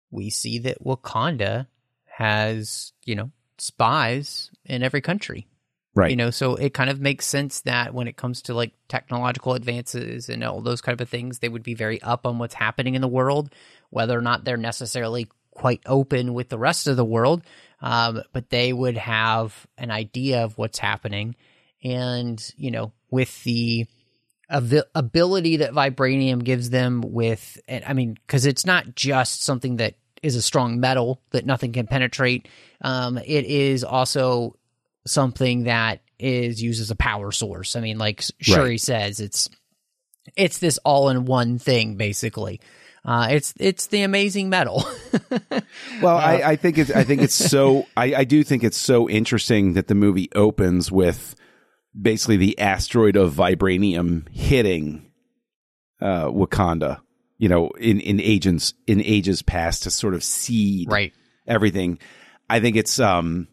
[0.09, 1.67] we see that Wakanda
[2.05, 5.47] has, you know, spies in every country.
[5.93, 8.73] right You know, so it kind of makes sense that when it comes to like
[8.87, 12.55] technological advances and all those kind of things, they would be very up on what's
[12.55, 13.53] happening in the world,
[13.91, 17.43] whether or not they're necessarily quite open with the rest of the world.
[17.83, 21.35] Um, but they would have an idea of what's happening.
[21.83, 23.85] And, you know, with the
[24.49, 29.75] avi- ability that vibranium gives them with, and I mean, because it's not just something
[29.77, 32.47] that is a strong metal that nothing can penetrate.
[32.79, 34.55] Um, it is also
[35.05, 37.75] something that is used as a power source.
[37.75, 38.79] I mean, like Shuri Right.
[38.79, 39.49] says, it's
[40.37, 42.61] it's this all in one thing basically.
[43.05, 44.85] Uh, it's it's the amazing metal.
[46.01, 49.09] Well, I, I think it's I think it's so I, I do think it's so
[49.09, 51.35] interesting that the movie opens with
[51.99, 55.11] basically the asteroid of vibranium hitting
[56.01, 56.99] uh, Wakanda.
[57.37, 61.13] You know, in in ages in ages past to sort of seed right.
[61.47, 61.99] everything.
[62.49, 63.47] I think it's um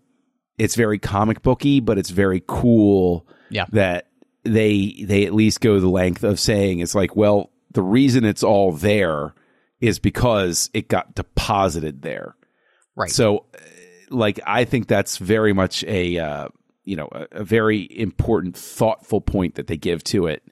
[0.58, 3.66] it's very comic booky, but it's very cool Yeah.
[3.72, 4.06] that
[4.44, 8.42] they they at least go the length of saying it's like, well, the reason it's
[8.42, 9.34] all there
[9.80, 12.34] is because it got deposited there.
[12.96, 13.10] Right.
[13.10, 13.58] So, uh,
[14.10, 16.48] like, I think that's very much a uh,
[16.84, 20.42] you know a, a very important, thoughtful point that they give to it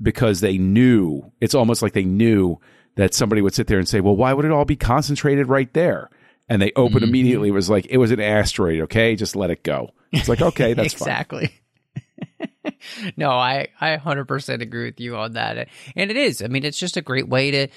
[0.00, 2.58] because they knew it's almost like they knew
[2.96, 5.72] that somebody would sit there and say, "Well, why would it all be concentrated right
[5.74, 6.08] there?"
[6.48, 7.08] And they opened Mm-hmm.
[7.08, 7.48] immediately.
[7.48, 8.82] It was like it was an asteroid.
[8.82, 9.90] Okay, just let it go.
[10.12, 11.08] It's like okay, that's fine.
[11.08, 11.50] exactly.
[13.16, 15.68] no, I I 100% agree with you on that.
[15.96, 16.42] And it is.
[16.42, 17.68] I mean, it's just a great way to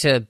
[0.00, 0.26] to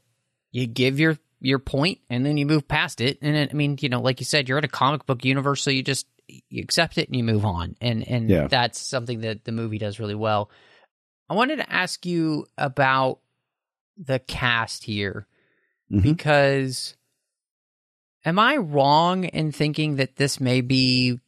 [0.52, 3.18] you give your your point and then you move past it.
[3.22, 5.62] And it, I mean, you know, like you said, you're at a comic book universe,
[5.62, 6.06] so you just
[6.48, 7.76] you accept it and you move on.
[7.80, 8.46] And and Yeah.
[8.48, 10.50] that's something that the movie does really well.
[11.28, 13.20] I wanted to ask you about
[13.96, 15.26] the cast here
[15.90, 16.02] Mhm.
[16.02, 16.96] because
[18.24, 21.20] am I wrong in thinking that this may be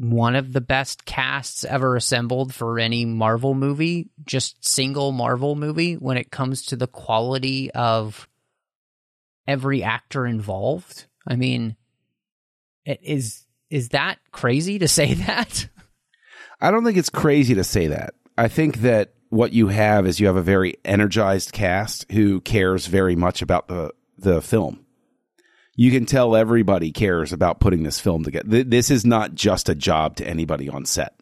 [0.00, 5.94] one of the best casts ever assembled for any Marvel movie, just single Marvel movie
[5.94, 8.26] when it comes to the quality of
[9.46, 11.06] every actor involved?
[11.26, 11.76] I mean,
[12.86, 15.68] is is that crazy to say that?
[16.62, 18.14] I don't think it's crazy to say that.
[18.38, 22.86] I think that what you have is you have a very energized cast who cares
[22.86, 24.86] very much about the the film.
[25.80, 28.64] You can tell everybody cares about putting this film together.
[28.64, 31.14] This is not just a job to anybody on set.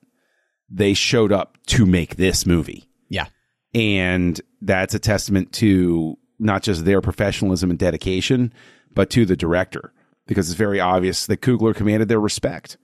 [0.68, 2.88] They showed up to make this movie.
[3.08, 3.26] Yeah.
[3.72, 8.52] And that's a testament to not just their professionalism and dedication,
[8.92, 9.92] but to the director,
[10.26, 12.78] because it's very obvious that Coogler commanded their respect.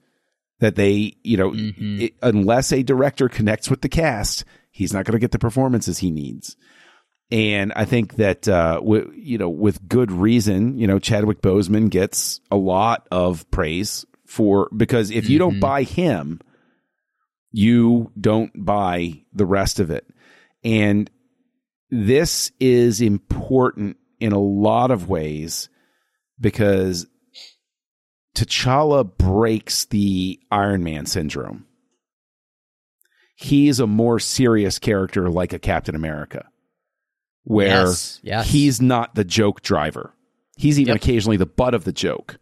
[0.59, 2.03] That they, you know, mm-hmm.
[2.03, 5.97] it, unless a director connects with the cast, he's not going to get the performances
[5.97, 6.55] he needs.
[7.31, 11.89] And I think that, uh, w- you know, with good reason, you know, Chadwick Boseman
[11.89, 16.39] gets a lot of praise for because if you don't buy him,
[17.51, 20.05] you don't buy the rest of it.
[20.63, 21.09] And
[21.89, 25.69] this is important in a lot of ways
[26.39, 27.07] because
[28.35, 31.65] T'Challa breaks the Iron Man syndrome.
[33.37, 36.47] He's a more serious character like a Captain America,
[37.45, 38.49] where Yes, yes.
[38.51, 40.13] he's not the joke driver.
[40.57, 41.01] He's even Yep.
[41.03, 42.37] occasionally the butt of the joke,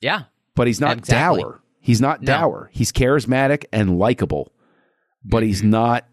[0.00, 0.24] Yeah.
[0.54, 1.40] but he's not Exactly.
[1.42, 1.60] dour.
[1.80, 2.26] He's not No.
[2.26, 2.70] dour.
[2.72, 4.52] He's charismatic and likable,
[5.24, 5.70] but he's Mm-hmm.
[5.70, 6.04] not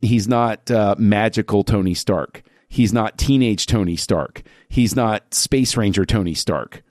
[0.00, 2.42] he's not uh, magical Tony Stark.
[2.68, 4.42] He's not teenage Tony Stark.
[4.68, 6.82] He's not Space Ranger Tony Stark.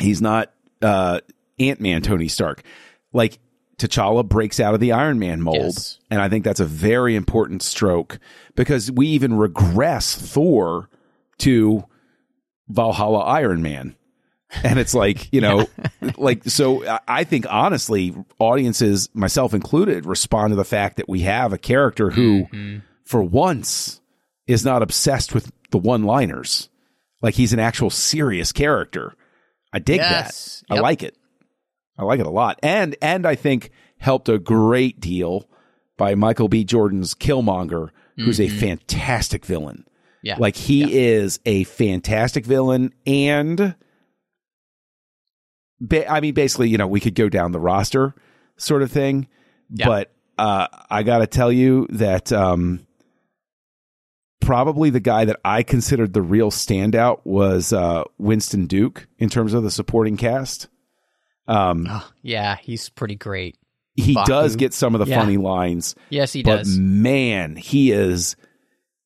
[0.00, 1.20] He's not uh,
[1.58, 2.62] Ant Man Tony Stark.
[3.12, 3.38] Like
[3.88, 5.98] T'Challa breaks out of the Iron Man mold, Yes.
[6.10, 8.18] and I think that's a very important stroke
[8.54, 10.88] because we even regress Thor
[11.38, 11.84] to
[12.68, 13.96] Valhalla Iron Man.
[14.62, 15.66] And it's like, you know,
[16.18, 21.52] like, so I- think honestly, audiences, myself included, respond to the fact that we have
[21.52, 22.78] a character who, mm-hmm.
[23.04, 24.00] for once,
[24.46, 26.68] is not obsessed with the one liners.
[27.22, 29.14] Like he's an actual serious character.
[29.72, 30.62] I dig Yes.
[30.68, 30.76] that.
[30.76, 31.16] I like it.
[32.02, 32.58] I like it a lot.
[32.62, 35.48] And, and I think helped a great deal
[35.96, 36.64] by Michael B.
[36.64, 39.86] Jordan's Killmonger, who's a fantastic villain.
[40.22, 40.36] Yeah.
[40.38, 43.74] Like he is a fantastic villain and
[45.80, 48.14] ba- I mean basically, you know, we could go down the roster
[48.56, 49.28] sort of thing,
[49.70, 49.86] Yeah.
[49.86, 52.86] but uh I got to tell you that um
[54.40, 59.54] probably the guy that I considered the real standout was uh Winston Duke in terms
[59.54, 60.68] of the supporting cast.
[61.48, 63.56] Um Oh, yeah, he's pretty great.
[63.94, 64.30] he Baku.
[64.30, 65.20] does get some of the Yeah.
[65.20, 66.78] funny lines, Yes, he but does.
[66.78, 68.36] man, he is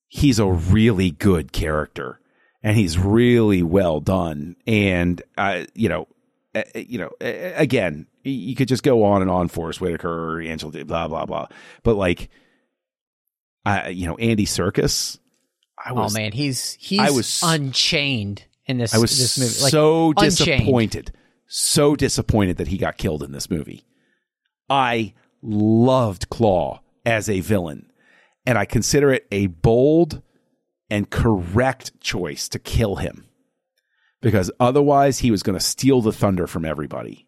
[0.08, 2.20] he's a really good character
[2.62, 6.06] and he's really well done and uh, you know
[6.54, 10.84] uh, you know uh, again you could just go on and on Forest Whitaker Angela
[10.84, 11.46] blah blah blah
[11.82, 12.28] but like
[13.64, 15.18] I you know Andy Serkis
[15.84, 19.62] I was, oh man, he's he's I was- unchained in this I was this movie.
[19.62, 20.30] Like, so Unchained.
[20.62, 21.12] disappointed
[21.46, 23.84] so disappointed that he got killed in this movie
[24.68, 27.90] I loved Claw as a villain
[28.44, 30.22] and I consider it a bold
[30.88, 33.26] and correct choice to kill him
[34.22, 37.26] because otherwise he was going to steal the thunder from everybody.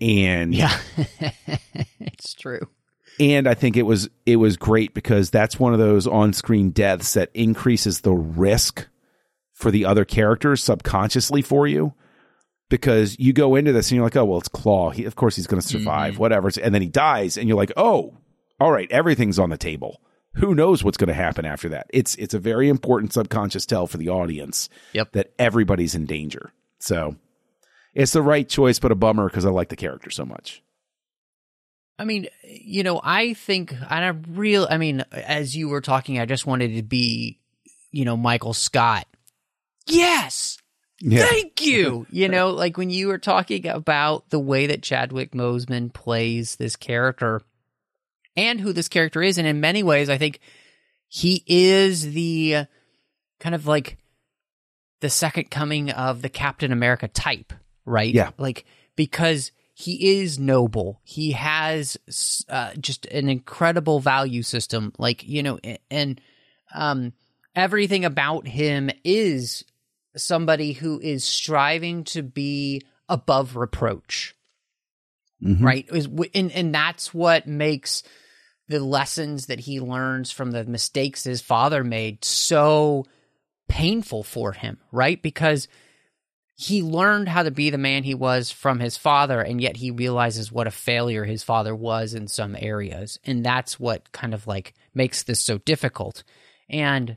[0.00, 0.78] And yeah,
[2.00, 2.68] it's true.
[3.18, 7.14] and I think it was it was great because that's one of those on-screen deaths
[7.14, 8.86] that increases the risk
[9.52, 11.94] for the other characters subconsciously for you
[12.68, 14.90] because you go into this and you're like, oh well, it's Claw.
[14.90, 15.78] He, of course he's going to mm-hmm.
[15.78, 16.50] survive, whatever.
[16.62, 18.14] And then he dies, and you're like, oh,
[18.60, 20.00] all right, everything's on the table.
[20.34, 21.86] Who knows what's going to happen after that?
[21.90, 25.12] It's it's a very important subconscious tell for the audience Yep.
[25.12, 26.52] that everybody's in danger.
[26.78, 27.16] So
[27.94, 30.62] it's the right choice, but a bummer because I like the character so much.
[31.98, 36.20] I mean, you know, I think, and I real, I mean, as you were talking,
[36.20, 37.40] I just wanted to be,
[37.90, 39.06] you know, Michael Scott.
[39.88, 40.58] Yes,
[41.00, 41.26] Yeah.
[41.26, 42.06] thank you.
[42.10, 46.76] you know, like when you were talking about the way that Chadwick Boseman plays this
[46.76, 47.42] character
[48.36, 50.40] and who this character is, and in many ways, I think
[51.08, 52.66] he is the
[53.40, 53.98] kind of like
[55.00, 57.52] the second coming of the Captain America type,
[57.84, 58.12] right?
[58.12, 58.30] Yeah.
[58.38, 58.64] Like
[58.96, 61.00] because he is noble.
[61.04, 61.96] He has
[62.48, 64.92] uh, just an incredible value system.
[64.98, 66.20] Like, you know, and
[66.74, 67.12] um,
[67.54, 69.64] everything about him is
[70.16, 74.34] somebody who is striving to be above reproach.
[75.42, 75.64] Mm-hmm.
[75.64, 75.86] Right?
[75.92, 78.02] Is and and that's what makes
[78.68, 83.06] the lessons that he learns from the mistakes his father made so
[83.68, 85.22] painful for him, right?
[85.22, 85.68] Because
[86.54, 89.92] he learned how to be the man he was from his father, and yet he
[89.92, 93.20] realizes what a failure his father was in some areas.
[93.24, 96.24] And that's what kind of like makes this so difficult.
[96.68, 97.16] And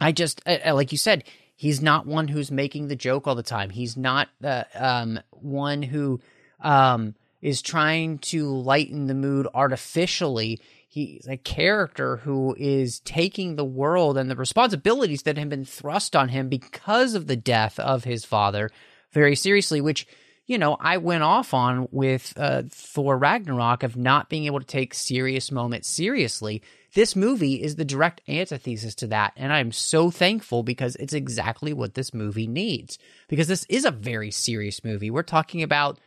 [0.00, 1.24] I just, like you said,
[1.54, 3.70] he's not one who's making the joke all the time.
[3.70, 6.20] He's not the um, one who
[6.60, 10.60] um, is trying to lighten the mood artificially.
[10.88, 16.14] He's a character who is taking the world and the responsibilities that have been thrust
[16.14, 18.70] on him because of the death of his father
[19.12, 20.06] very seriously, which
[20.46, 24.66] you know, I went off on with uh, Thor Ragnarok of not being able to
[24.66, 26.62] take serious moments seriously.
[26.94, 29.32] This movie is the direct antithesis to that.
[29.36, 32.98] And I'm so thankful because it's exactly what this movie needs.
[33.28, 35.10] Because this is a very serious movie.
[35.10, 35.98] We're talking about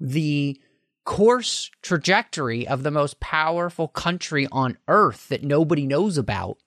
[0.00, 0.60] the
[1.04, 6.58] course trajectory of the most powerful country on earth that nobody knows about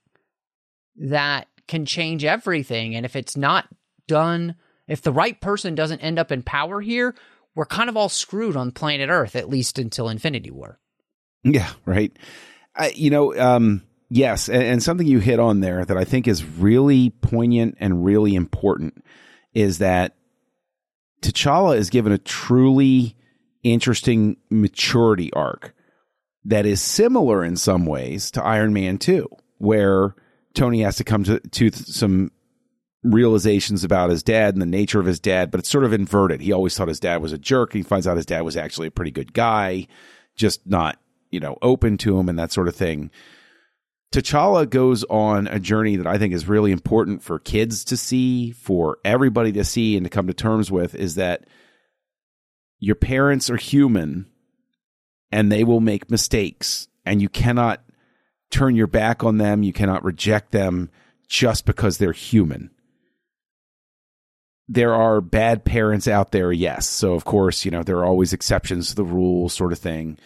[0.96, 2.96] that can change everything.
[2.96, 3.68] And if it's not
[4.08, 4.56] done
[4.88, 7.16] if the right person doesn't end up in power here,
[7.56, 10.80] we're kind of all screwed on planet Earth, at least until Infinity War.
[11.44, 12.16] Yeah, right.
[12.76, 16.28] I, you know, um, yes, and, and something you hit on there that I think
[16.28, 19.04] is really poignant and really important
[19.54, 20.16] is that
[21.22, 23.16] T'Challa is given a truly
[23.64, 25.74] interesting maturity arc
[26.46, 30.16] that is similar in some ways to Iron Man 2, where
[30.54, 32.32] Tony has to come to, to some
[33.04, 36.42] realizations about his dad and the nature of his dad, but it's sort of inverted.
[36.42, 37.74] He always thought his dad was a jerk.
[37.74, 39.88] He finds out his dad was actually a pretty good guy,
[40.36, 40.98] just not,
[41.34, 43.12] you know, open to him and that sort of thing.
[44.14, 48.52] T'Challa goes on a journey that I think is really important for kids to see,
[48.52, 51.48] for everybody to see and to come to terms with is that
[52.80, 54.28] your parents are human
[55.32, 57.84] and they will make mistakes and you cannot
[58.52, 59.64] turn your back on them.
[59.64, 60.92] You cannot reject them
[61.28, 62.70] just because they're human
[64.68, 66.88] there are bad parents out there, yes.
[66.88, 70.18] So of course, you know, there are always exceptions to the rule sort of thing.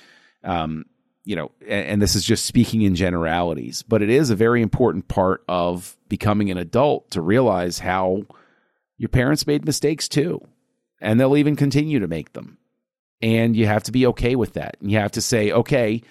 [0.43, 0.85] Um,
[1.27, 4.61] you know, and, and, this is just speaking in generalities, but it is a very
[4.61, 8.21] important part of becoming an adult to realize how
[8.97, 10.39] your parents made mistakes too.
[11.01, 12.57] And they'll even continue to make them.
[13.21, 14.77] And you have to be okay with that.
[14.79, 16.01] And you have to say, okay,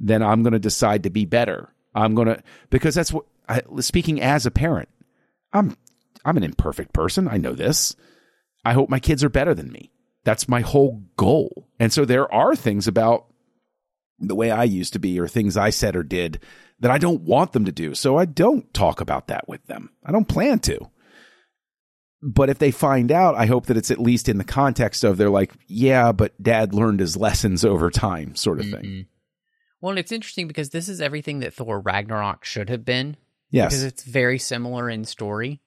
[0.00, 1.72] then I'm going to decide to be better.
[1.94, 4.88] I'm going to, because that's what, I, speaking as a parent,
[5.52, 5.76] I'm
[6.24, 7.28] I'm an imperfect person.
[7.28, 7.94] I know this.
[8.64, 9.92] I hope my kids are better than me.
[10.24, 11.68] That's my whole goal.
[11.78, 13.26] And so there are things about
[14.18, 16.40] the way I used to be or things I said or did
[16.80, 17.94] that I don't want them to do.
[17.94, 19.90] So I don't talk about that with them.
[20.04, 20.90] I don't plan to.
[22.22, 25.18] But if they find out, I hope that it's at least in the context of
[25.18, 28.80] they're like, yeah, but dad learned his lessons over time, sort of mm-hmm.
[28.80, 29.06] thing.
[29.80, 33.18] Well, and it's interesting because this is everything that Thor Ragnarok should have been.
[33.50, 33.72] Yes.
[33.72, 35.60] Because it's very similar in story.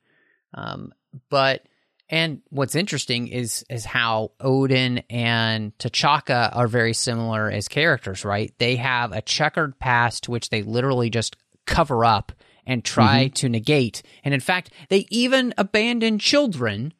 [0.56, 0.94] Um,
[1.30, 1.62] but
[2.10, 8.54] and what's interesting is is how Odin and T'Chaka are very similar as characters, right?
[8.60, 12.32] They have a checkered past which they literally just cover up
[12.66, 13.34] and try mm-hmm.
[13.34, 14.04] to negate.
[14.24, 16.94] And in fact, they even abandon children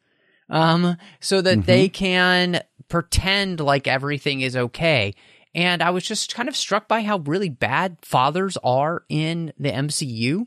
[0.50, 1.66] um, so that mm-hmm.
[1.66, 5.14] they can pretend like everything is okay.
[5.54, 9.70] And I was just kind of struck by how really bad fathers are in the
[9.70, 10.46] MCU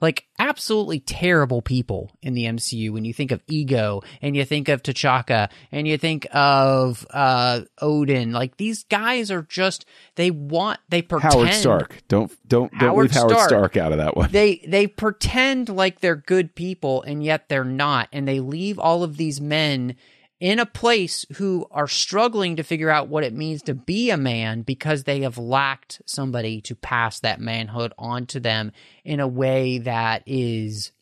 [0.00, 4.68] like absolutely terrible people in the MCU when you think of Ego and you think
[4.68, 8.32] of T'Chaka and you think of uh, Odin.
[8.32, 12.02] Like these guys are just they want they pretend Howard Stark.
[12.08, 14.30] Don't don't don't Howard leave Howard Stark, Stark out of that one.
[14.30, 19.02] They they pretend like they're good people and yet they're not, and they leave all
[19.02, 19.96] of these men
[20.38, 24.16] in a place who are struggling to figure out what it means to be a
[24.16, 28.72] man because they have lacked somebody to pass that manhood on to them
[29.04, 30.92] in a way that is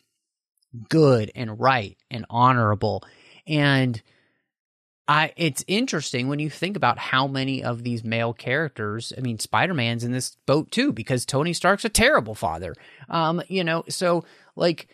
[0.88, 3.02] good and right and honorable.
[3.46, 4.00] And
[5.06, 9.38] I it's interesting when you think about how many of these male characters, I mean
[9.38, 12.74] Spider-Man's in this boat too because Tony Stark's a terrible father.
[13.08, 14.24] Um you know, so
[14.54, 14.88] like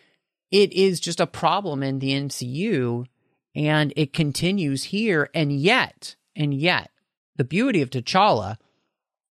[0.51, 3.07] it is just a problem in the MCU
[3.55, 5.29] and it continues here.
[5.35, 6.91] And yet, and yet,
[7.37, 8.57] the beauty of T'Challa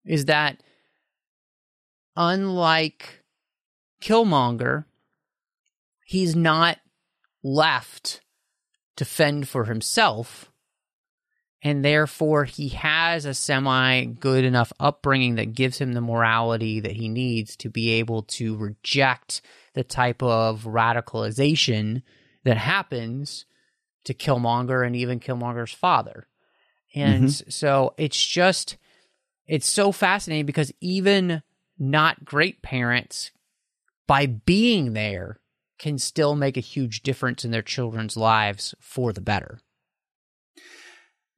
[0.06, 0.62] is that
[2.16, 3.24] unlike
[4.02, 4.86] Killmonger,
[6.06, 6.78] he's not
[7.44, 8.22] left
[8.98, 10.52] to fend for himself.
[11.62, 16.94] and therefore he has a semi good enough upbringing that gives him the morality that
[16.94, 19.42] he needs to be able to reject
[19.74, 22.02] the type of radicalization
[22.46, 23.46] that happens
[24.06, 26.28] to Killmonger and even Killmonger's father.
[26.96, 27.50] And Mm-hmm.
[27.50, 28.78] so it's just
[29.48, 31.42] it's so fascinating because even
[31.78, 33.32] not great parents
[34.08, 35.40] by being there
[35.78, 39.62] can still make a huge difference in their children's lives for the better.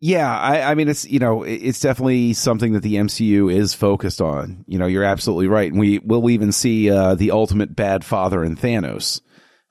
[0.04, 4.20] Yeah, I, I mean, it's you know, it's definitely something that the MCU is focused
[4.20, 4.66] on.
[4.68, 8.44] You know, you're absolutely right, and we will even see uh, the ultimate bad father
[8.44, 9.22] in Thanos,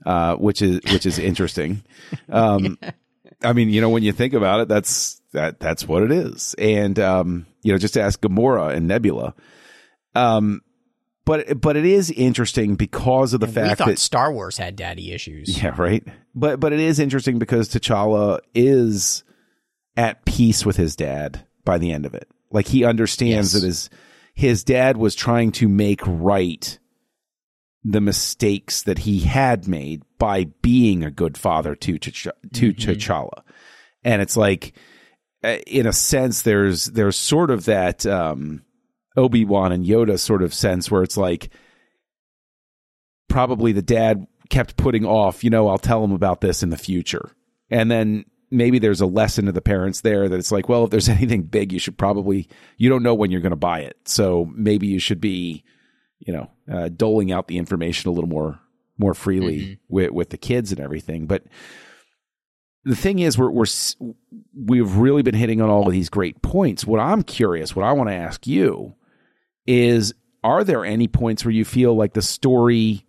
[0.07, 1.82] uh, which is which is interesting.
[2.28, 2.78] Um,
[3.42, 6.55] I mean, you know, when you think about it, that's that that's what it is,
[6.59, 9.34] and um, you know, just ask Gamora and Nebula.
[10.14, 10.61] Um,
[11.24, 14.74] but but it is interesting because of the we fact thought that Star Wars had
[14.76, 15.62] daddy issues.
[15.62, 16.05] yeah, right.
[16.34, 19.22] But but it is interesting because T'Challa is
[19.96, 22.28] at peace with his dad by the end of it.
[22.51, 23.61] Like he understands Yes.
[23.62, 23.90] that his
[24.34, 26.78] his dad was trying to make right
[27.83, 33.43] the mistakes that he had made by being a good father to T'Ch- to T'Challa.
[34.05, 34.74] And it's like
[35.43, 38.62] uh, in a sense there's there's sort of that um
[39.16, 41.51] Obi-Wan and Yoda sort of sense where it's like
[43.28, 46.76] probably the dad kept putting off, you know, I'll tell him about this in the
[46.76, 47.31] future.
[47.70, 50.91] And then maybe there's a lesson to the parents there that it's like, well, if
[50.91, 53.97] there's anything big, you should probably, you don't know when you're going to buy it.
[54.05, 55.64] So maybe you should be,
[56.21, 58.61] you know, uh, doling out the information a little more,
[58.99, 61.27] more freely with, with the kids and everything.
[61.27, 61.45] But
[62.85, 63.66] the thing is, we're, we're
[64.55, 66.87] we've really been hitting on all of these great points.
[66.87, 68.95] What I'm curious, what I want to ask you
[69.66, 70.14] is,
[70.45, 73.05] are there any points where you feel like the story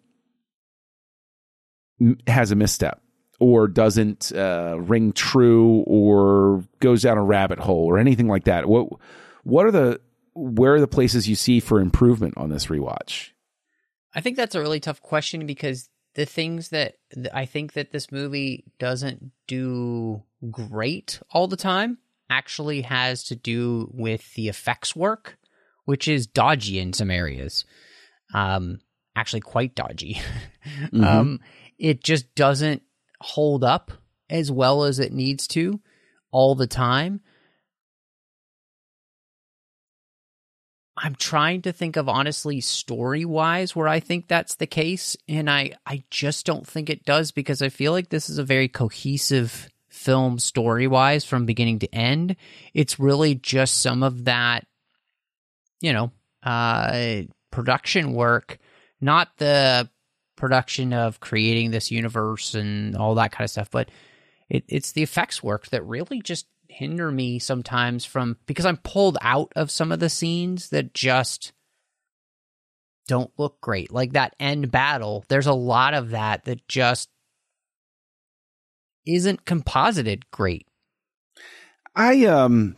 [2.28, 3.02] has a misstep
[3.40, 8.68] or doesn't uh, ring true or goes down a rabbit hole or anything like that?
[8.68, 8.90] What
[9.44, 10.02] what are the
[10.34, 13.30] where are the places you see for improvement on this rewatch?
[14.14, 17.92] I think that's a really tough question because the things that th- I think that
[17.92, 21.98] this movie doesn't do great all the time
[22.30, 25.38] actually has to do with the effects work,
[25.86, 27.66] which is dodgy in some areas.
[28.34, 28.80] Um,
[29.16, 30.20] actually, quite dodgy.
[30.94, 31.04] Mhm.
[31.04, 31.40] Um,
[31.80, 32.84] it just doesn't
[33.20, 33.92] hold up
[34.30, 35.82] as well as it needs to
[36.30, 37.22] all the time.
[41.04, 45.50] I'm trying to think of honestly story wise where I think that's the case, and
[45.50, 48.68] I I just don't think it does because I feel like this is a very
[48.68, 52.36] cohesive film story wise from beginning to end.
[52.76, 54.68] It's really just some of that,
[55.82, 56.12] you know,
[56.44, 58.60] uh, production work,
[59.02, 59.90] not the
[60.36, 63.90] production of creating this universe and all that kind of stuff, but
[64.50, 69.18] it, it's the effects work that really just hinder me sometimes from because I'm pulled
[69.22, 71.54] out of some of the scenes that just
[73.08, 73.92] don't look great.
[73.92, 77.10] Like that end battle, there's a lot of that that just
[79.06, 80.68] isn't composited great.
[81.96, 82.78] I um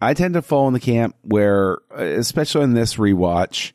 [0.00, 3.72] I tend to fall in the camp where, especially in this rewatch,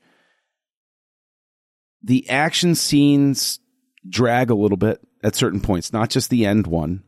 [2.04, 3.60] the action scenes
[4.08, 5.94] drag a little bit at certain points.
[5.94, 7.04] Not just the end one,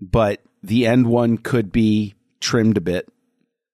[0.00, 3.08] but the end one could be trimmed a bit.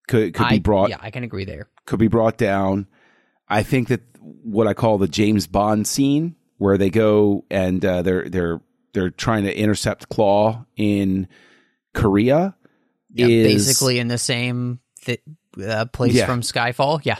[0.08, 1.68] Could could I, be brought Yeah, I can agree there.
[1.86, 2.86] could be brought down.
[3.48, 8.02] I think that what I call the James Bond scene, where they go and uh,
[8.02, 8.60] they're they're
[8.94, 11.28] they're trying to intercept Klaue in
[11.94, 12.56] Korea,
[13.12, 15.20] Yeah, is basically in the same th-
[15.62, 16.26] uh, place Yeah.
[16.26, 17.00] from Skyfall.
[17.04, 17.18] Yeah.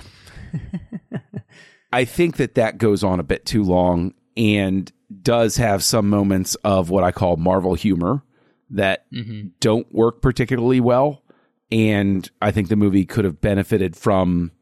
[1.93, 4.91] I think that that goes on a bit too long and
[5.23, 8.23] does have some moments of what I call Marvel humor
[8.71, 11.23] that hmm don't work particularly well.
[11.71, 14.53] And I think the movie could have benefited from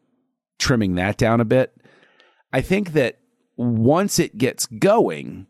[0.59, 1.77] trimming that down a bit.
[2.53, 3.21] I think that
[3.57, 5.47] once it gets going,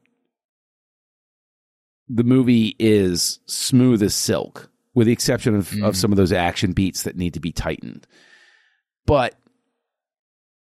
[2.09, 5.85] the movie is smooth as silk, with the exception of, Mm.
[5.87, 8.07] of some of those action beats that need to be tightened.
[9.07, 9.39] But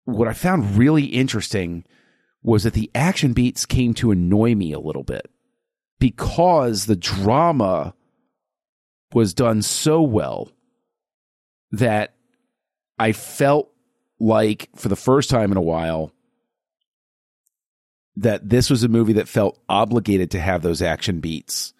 [0.05, 1.83] what I found really interesting
[2.41, 5.29] was that the action beats came to annoy me a little bit
[5.99, 7.93] because the drama
[9.13, 10.49] was done so well
[11.71, 12.13] that
[12.97, 13.71] I felt
[14.19, 16.11] like for the first time in a while
[18.17, 21.73] that this was a movie that felt obligated to have those action beats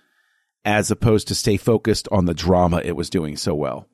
[0.64, 3.88] as opposed to stay focused on the drama it was doing so well.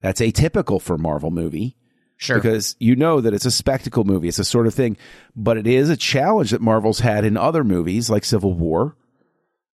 [0.00, 1.76] That's atypical for a Marvel movie
[2.16, 2.36] Sure.
[2.36, 4.28] because you know that it's a spectacle movie.
[4.28, 4.96] It's a sort of thing,
[5.34, 8.96] but it is a challenge that Marvel's had in other movies like Civil War,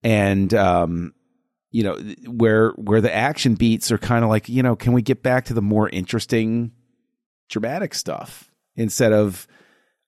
[0.07, 1.14] and um,
[1.72, 1.96] you know,
[2.28, 5.46] where where the action beats are kind of like, you know, can we get back
[5.46, 6.70] to the more interesting
[7.48, 9.48] dramatic stuff instead of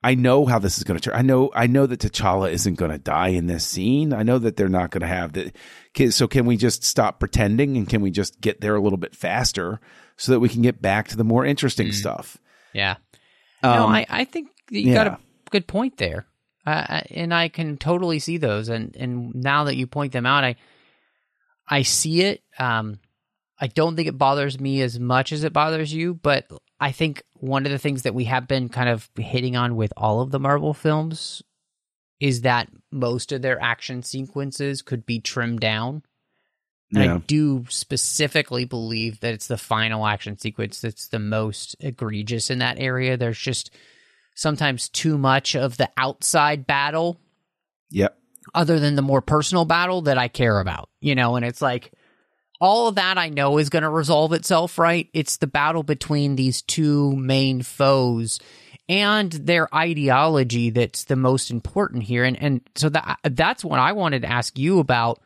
[0.04, 1.18] I know how this is going to turn.
[1.18, 4.12] I know I know that T'Challa isn't going to die in this scene.
[4.12, 5.52] I know that they're not going to have the
[6.10, 9.16] so can we just stop pretending and can we just get there a little bit
[9.16, 9.80] faster
[10.16, 11.94] so that we can get back to the more interesting mm.
[11.94, 12.38] stuff?
[12.72, 12.98] Yeah.
[13.64, 14.94] Um, no, I I think you yeah.
[14.94, 15.18] got a
[15.50, 16.28] good point there.
[16.68, 20.44] Uh, and I can totally see those and and now that you point them out
[20.44, 20.56] I
[21.66, 22.98] I see it um
[23.60, 26.46] I don't think it bothers me as much as it bothers you, but
[26.78, 29.92] I think one of the things that we have been kind of hitting on with
[29.96, 31.42] all of the Marvel films
[32.20, 36.02] is that most of their action sequences could be trimmed down.
[36.94, 37.14] And yeah.
[37.16, 42.60] I do specifically believe that it's the final action sequence that's the most egregious in
[42.60, 43.16] that area.
[43.16, 43.70] There's just
[44.38, 47.20] sometimes too much of the outside battle.
[47.90, 48.16] Yep.
[48.54, 51.92] Other than the more personal battle that I care about, you know, and it's like
[52.60, 55.08] all of that I know is going to resolve itself, right?
[55.12, 58.38] It's the battle between these two main foes
[58.88, 62.24] and their ideology that's the most important here.
[62.24, 65.20] And and so that that's what I wanted to ask you about.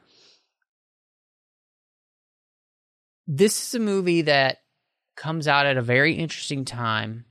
[3.26, 4.62] This is a movie that
[5.16, 7.26] comes out at a very interesting time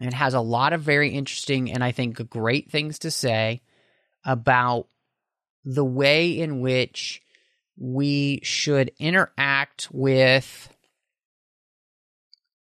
[0.00, 3.62] and has a lot of very interesting and I think great things to say
[4.24, 4.88] about
[5.64, 7.22] the way in which
[7.76, 10.68] we should interact with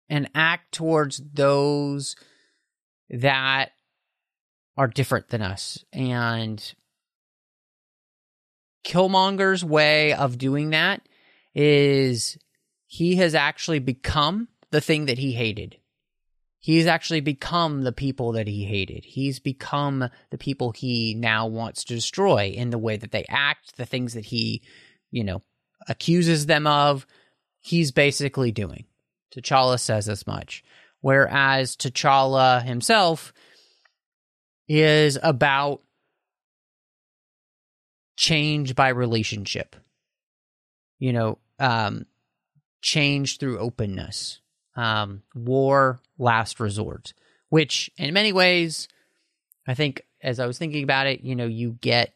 [0.09, 2.15] and act towards those
[3.09, 3.71] that
[4.75, 5.83] are different than us.
[5.91, 6.63] And
[8.85, 11.01] Killmonger's way of doing that
[11.53, 12.37] is
[12.85, 15.77] he has actually become the thing that he hated.
[16.59, 19.05] He's actually become the people that he hated.
[19.05, 23.77] He's become the people he now wants to destroy in the way that they act,
[23.77, 24.63] the things that he
[25.11, 25.41] you know,
[25.87, 27.05] accuses them of,
[27.61, 28.85] he's basically doing.
[29.33, 30.63] T'Challa says as much.
[31.01, 33.33] Whereas T'Challa himself
[34.67, 35.81] is about
[38.17, 39.75] change by relationship.
[40.99, 42.05] You know, um,
[42.81, 44.39] change through openness.
[44.77, 47.13] Um, war, last resort.
[47.49, 48.87] Which, in many ways,
[49.67, 52.13] I think, as I was thinking about it, you know, you get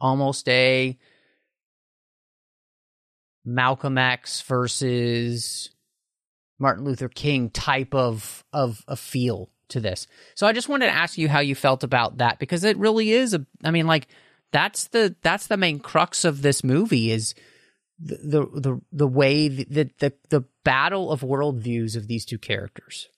[0.00, 0.98] almost a
[3.44, 5.70] Malcolm X versus
[6.58, 10.06] Martin Luther King type of of a feel to this.
[10.34, 13.10] So I just wanted to ask you how you felt about that because it really
[13.10, 14.06] is a I mean like
[14.52, 17.34] that's the that's the main crux of this movie is
[18.02, 23.08] the the the, way that the the battle of worldviews of these two characters.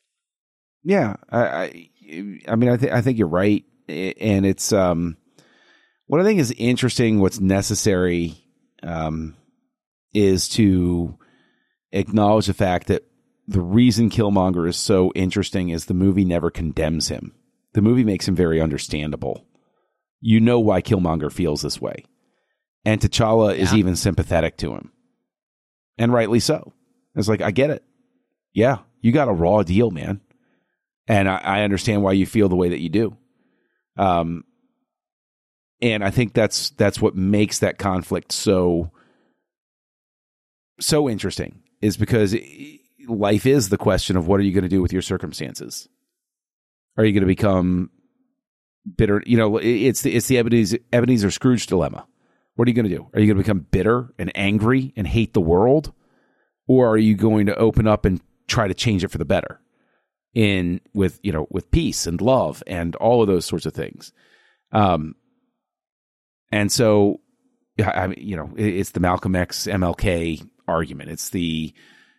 [0.82, 1.89] Yeah, I I,
[2.49, 5.16] I mean I think I think you're right and it's um
[6.07, 8.35] what I think is interesting what's necessary
[8.82, 9.37] um
[10.12, 11.18] is to
[11.93, 13.05] acknowledge the fact that
[13.47, 17.35] the reason Killmonger is so interesting is the movie never condemns him.
[17.74, 19.47] The movie makes him very understandable.
[20.20, 22.05] You know why Killmonger feels this way.
[22.85, 23.62] And T'Challa yeah.
[23.62, 24.93] is even sympathetic to him.
[25.97, 26.72] And rightly so.
[27.14, 27.85] It's like, I get it.
[28.53, 30.20] Yeah, you got a raw deal, man.
[31.07, 33.16] And I, I understand why you feel the way that you do.
[33.97, 34.45] Um,
[35.80, 38.91] and I think that's that's what makes that conflict so
[40.80, 42.35] so interesting is because
[43.07, 45.89] life is the question of what are you going to do with your circumstances?
[46.97, 47.91] Are you going to become
[48.97, 49.22] bitter?
[49.26, 52.07] You know, it's the it's the Ebenezer, Ebenezer Scrooge dilemma.
[52.57, 53.09] What are you going to do?
[53.12, 55.92] Are you going to become bitter and angry and hate the world,
[56.66, 59.61] or are you going to open up and try to change it for the better?
[60.34, 64.12] In with you know with peace and love and all of those sorts of things.
[64.72, 65.14] Um,
[66.50, 67.20] and so,
[67.84, 71.11] I mean, you know, it's the Malcolm X MLK argument.
[71.11, 71.72] It's the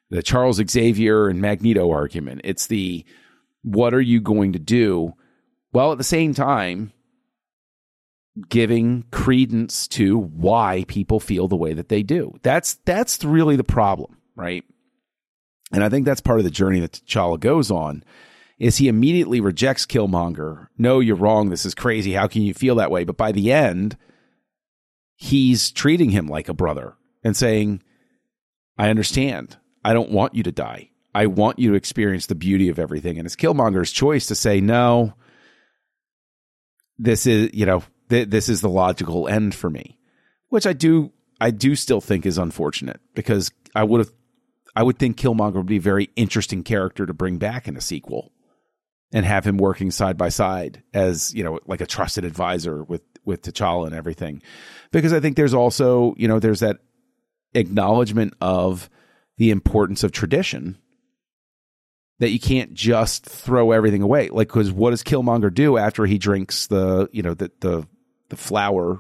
[0.10, 2.42] the Charles Xavier and Magneto argument.
[2.44, 3.06] It's the
[3.64, 5.14] what are you going to do?
[5.74, 6.94] Well, at the same time,
[8.50, 12.38] giving credence to why people feel the way that they do.
[12.44, 14.64] That's that's really the problem, right?
[15.72, 18.04] And I think that's part of the journey that T'Challa goes on.
[18.60, 20.68] Is he immediately rejects Killmonger?
[20.78, 21.50] No, you're wrong.
[21.50, 22.14] This is crazy.
[22.14, 23.04] How can you feel that way?
[23.04, 23.98] But by the end,
[25.16, 27.82] he's treating him like a brother and saying,
[28.78, 29.58] I understand.
[29.84, 30.90] I don't want you to die.
[31.14, 33.18] I want you to experience the beauty of everything.
[33.18, 35.14] And it's Killmonger's choice to say, no,
[36.98, 39.98] this is, you know, th- this is the logical end for me,
[40.50, 44.12] which I do, I do still think is unfortunate because I would have,
[44.76, 47.82] I would think Killmonger would be a very interesting character to bring back in a
[47.82, 48.32] sequel
[49.14, 53.02] and have him working side by side as, you know, like a trusted advisor with,
[53.26, 54.42] with T'Challa and everything,
[54.92, 56.78] because I think there's also you know there's that
[57.54, 58.90] acknowledgement of
[59.38, 60.78] the importance of tradition
[62.20, 64.30] that you can't just throw everything away.
[64.30, 67.88] Like, because what does Killmonger do after he drinks the you know the the
[68.36, 69.00] the flower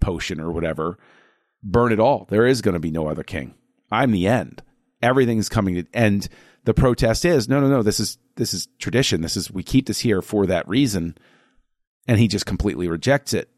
[0.00, 0.98] potion or whatever?
[1.62, 2.26] Burn it all.
[2.28, 3.54] There is going to be no other king.
[3.90, 4.62] I'm the end.
[5.02, 6.28] Everything's coming to end.
[6.64, 7.82] The protest is no, no, no.
[7.82, 9.20] This is this is tradition.
[9.20, 11.16] This is we keep this here for that reason,
[12.08, 13.48] and he just completely rejects it.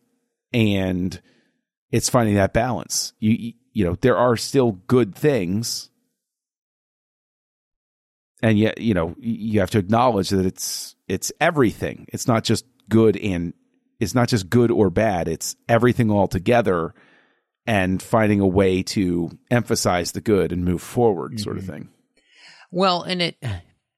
[0.53, 1.21] And
[1.91, 3.13] it's finding that balance.
[3.19, 5.91] You you, know there are still good things
[8.43, 12.65] and yet you know you have to acknowledge that it's it's everything it's not just
[12.89, 13.53] good and
[14.01, 16.95] it's not just good or bad it's everything all together
[17.67, 21.43] and finding a way to emphasize the good and move forward mm-hmm.
[21.43, 21.89] sort of thing
[22.71, 23.37] well and it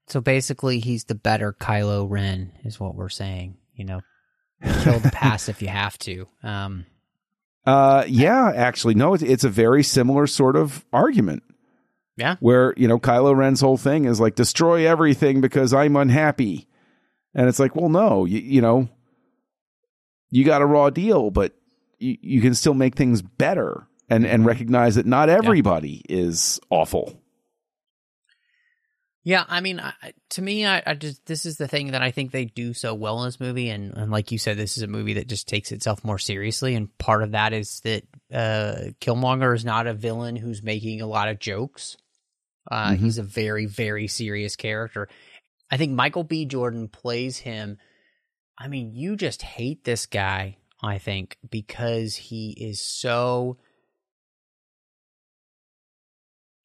[0.09, 4.01] so basically he's the better kylo ren is what we're saying you know
[4.83, 6.85] kill the past if you have to um
[7.67, 11.43] uh yeah actually no it's, it's a very similar sort of argument
[12.21, 12.37] yeah.
[12.41, 16.69] Where, you know, Kylo Ren's whole thing is like destroy everything because I'm unhappy.
[17.35, 18.91] And it's like, well, no, you, you know,
[20.31, 21.55] you got a raw deal, but
[21.99, 26.19] you, you can still make things better and, and recognize that not everybody yeah.
[26.19, 27.21] is awful.
[29.23, 29.93] Yeah, I mean, I,
[30.31, 32.95] to me, I, I, just this is the thing that I think they do so
[32.95, 35.47] well in this movie, and, and like you said, this is a movie that just
[35.47, 39.93] takes itself more seriously, and part of that is that uh, Killmonger is not a
[39.93, 41.99] villain who's making a lot of jokes.
[42.71, 43.05] Uh, mm-hmm.
[43.05, 45.09] He's a very, very serious character.
[45.71, 46.47] I think Michael B.
[46.47, 47.77] Jordan plays him.
[48.61, 53.57] I mean, you just hate this guy, I think, because he is so.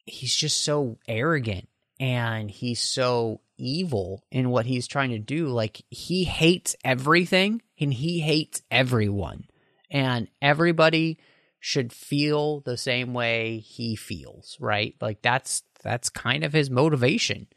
[0.06, 1.68] He's just so arrogant
[2.00, 5.48] and he's so evil in what he's trying to do.
[5.48, 9.46] Like, he hates everything and he hates everyone.
[9.90, 11.18] And everybody
[11.60, 14.96] should feel the same way he feels, right?
[15.00, 17.48] Like, that's that's kind of his motivation.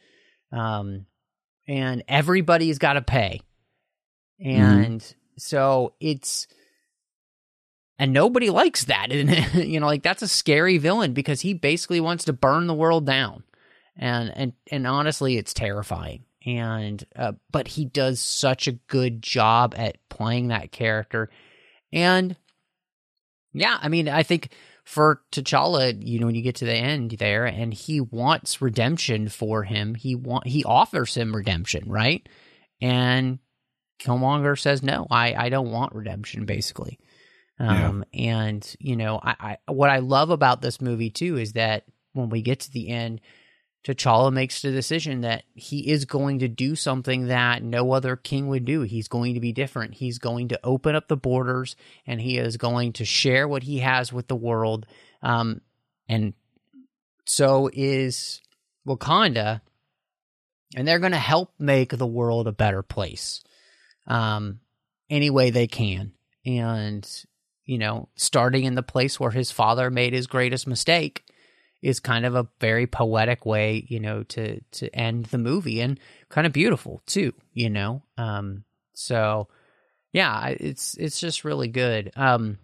[0.53, 1.07] Um,
[1.67, 3.41] and everybody's got to pay.
[4.45, 4.61] Mm-hmm.
[4.61, 5.19] And mm-hmm.
[5.39, 6.47] so it's,
[7.99, 9.09] and nobody likes that.
[9.13, 12.75] And, you know, like that's a scary villain because he basically wants to burn the
[12.75, 13.45] world down.
[13.97, 16.25] And, and, and honestly, it's terrifying.
[16.47, 21.31] And, uh, but he does such a good job at playing that character.
[21.93, 22.37] And
[23.53, 24.51] yeah, I mean, I think
[24.85, 29.29] for T'Challa, you know, when you get to the end there, and he wants redemption
[29.29, 32.27] for him, he want he offers him redemption, right?
[32.81, 33.39] And
[33.99, 36.99] Killmonger says, "No, I I don't want redemption." Basically,
[37.59, 38.33] um, yeah.
[38.33, 42.29] and you know, I, I what I love about this movie too is that when
[42.29, 43.21] we get to the end,
[43.85, 48.49] T'Challa makes the decision that he is going to do something that no other king
[48.49, 48.83] would do.
[48.83, 49.95] He's going to be different.
[49.95, 51.77] He's going to open up the borders
[52.07, 54.87] and he is going to share what he has with the world.
[55.23, 55.61] Um,
[56.09, 56.35] and
[57.25, 58.43] so is
[58.87, 59.61] Wakanda.
[60.77, 63.43] And they're going to help make the world a better place
[64.09, 64.61] um,
[65.09, 66.13] any way they can.
[66.45, 67.09] And,
[67.65, 71.25] you know, starting in the place where his father made his greatest mistake
[71.83, 76.01] is kind of a very poetic way, you know, to to end the movie and
[76.29, 78.03] kind of beautiful too, you know.
[78.17, 79.49] Um so
[80.13, 82.11] yeah, it's it's just really good.
[82.17, 82.59] Um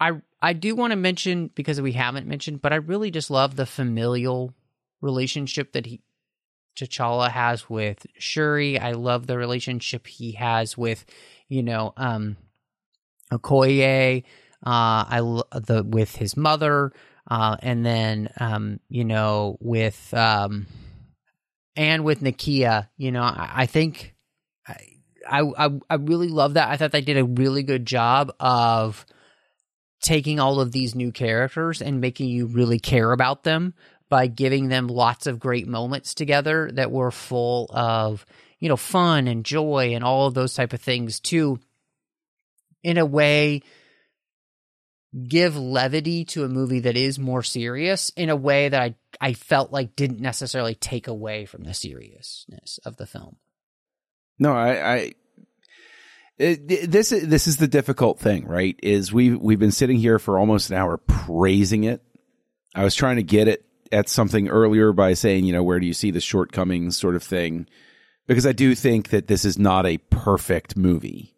[0.00, 3.56] I I do want to mention because we haven't mentioned, but I really just love
[3.56, 4.54] the familial
[5.02, 6.00] relationship that he
[6.76, 8.78] T'Challa has with Shuri.
[8.78, 11.04] I love the relationship he has with,
[11.48, 12.36] you know, um
[13.32, 14.24] Okoye,
[14.64, 15.20] uh I
[15.52, 16.92] the with his mother
[17.30, 20.66] uh, and then um, you know with um,
[21.76, 24.14] and with Nakia, you know, I, I think
[24.66, 26.68] I, I I really love that.
[26.68, 29.06] I thought they did a really good job of
[30.02, 33.74] taking all of these new characters and making you really care about them
[34.10, 38.26] by giving them lots of great moments together that were full of
[38.58, 41.58] you know fun and joy and all of those type of things too
[42.82, 43.62] in a way
[45.26, 49.32] give levity to a movie that is more serious in a way that I I
[49.32, 53.36] felt like didn't necessarily take away from the seriousness of the film.
[54.38, 55.12] No, I, I
[56.38, 58.78] it, this this is the difficult thing, right?
[58.82, 62.02] Is we we've, we've been sitting here for almost an hour praising it.
[62.74, 65.86] I was trying to get it at something earlier by saying, you know, where do
[65.86, 67.66] you see the shortcomings, sort of thing,
[68.26, 71.34] because I do think that this is not a perfect movie.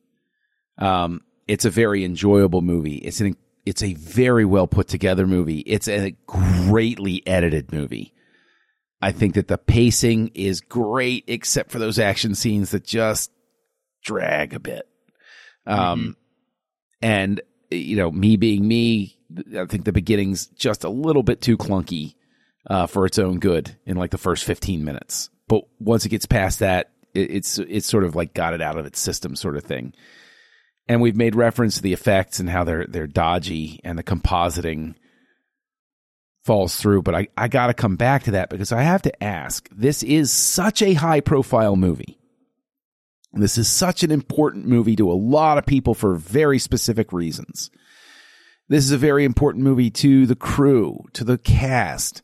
[0.79, 2.97] Um, it's a very enjoyable movie.
[2.97, 5.61] It's an it's a very well put together movie.
[5.61, 8.13] It's a greatly edited movie.
[9.01, 13.31] I think that the pacing is great, except for those action scenes that just
[14.05, 14.87] drag a bit.
[15.67, 16.17] Um,
[17.01, 17.41] and
[17.71, 19.19] you know, me being me,
[19.57, 22.15] I think the beginning's just a little bit too clunky
[22.69, 25.31] uh, for its own good in like the first 15 minutes.
[25.49, 28.79] But once it gets past that, it, it's it's sort of like got it out
[28.79, 29.93] of its system, sort of thing.
[30.89, 34.95] And we've made reference to the effects and how they're they're dodgy and the compositing
[36.45, 37.03] falls through.
[37.03, 40.03] But I, I got to come back to that because I have to ask this
[40.03, 42.19] is such a high profile movie.
[43.35, 47.71] This is such an important movie to a lot of people for very specific reasons.
[48.69, 52.23] This is a very important movie to the crew, to the cast.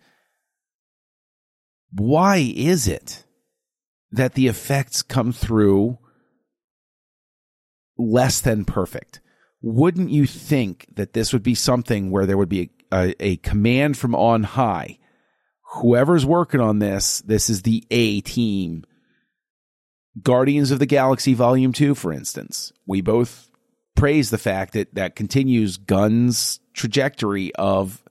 [1.92, 3.24] Why is it
[4.10, 5.98] that the effects come through
[7.96, 9.20] less than perfect?
[9.60, 13.96] Wouldn't you think that this would be something where there would be a, a, command
[13.96, 14.98] from on high?
[15.74, 18.84] Whoever's working on this, this is the A team
[20.22, 23.50] Guardians of the Galaxy Volume 2, for instance, we both
[23.94, 28.02] praise the fact that that continues Gunn's trajectory of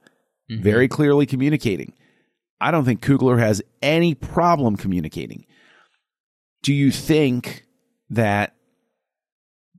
[0.50, 0.62] mm-hmm.
[0.62, 1.94] very clearly communicating.
[2.60, 5.46] I don't think Coogler has any problem communicating.
[6.64, 7.66] Do you think
[8.10, 8.56] that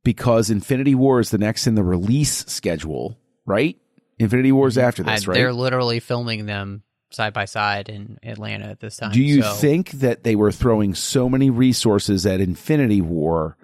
[0.05, 3.77] because Infinity War is the next in the release schedule, right?
[4.19, 4.87] Infinity War is mm-hmm.
[4.87, 5.35] after this, I, right?
[5.35, 9.13] They're literally filming them side by side in Atlanta at this time.
[9.13, 9.53] Do you so.
[9.55, 13.57] think that they were throwing so many resources at Infinity War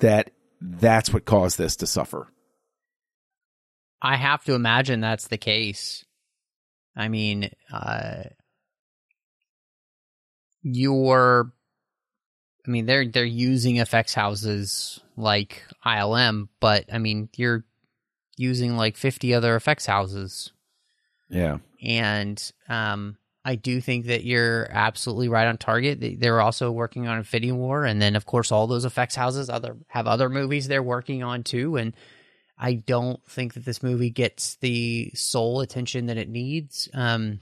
[0.00, 0.30] that
[0.60, 2.28] that's what caused this to suffer?
[4.02, 6.04] I have to imagine that's the case.
[6.96, 8.24] I mean, uh,
[10.62, 11.52] you're,
[12.66, 17.64] I mean, they're they're using effects houses like ILM, but I mean, you're
[18.36, 20.52] using like fifty other effects houses.
[21.28, 26.20] Yeah and um, I do think that you're absolutely right on target.
[26.20, 29.76] They're also working on Infinity War, and then of course all those effects houses other
[29.88, 31.76] have other movies they're working on too.
[31.76, 31.94] And
[32.58, 36.88] I don't think that this movie gets the sole attention that it needs.
[36.94, 37.40] Um,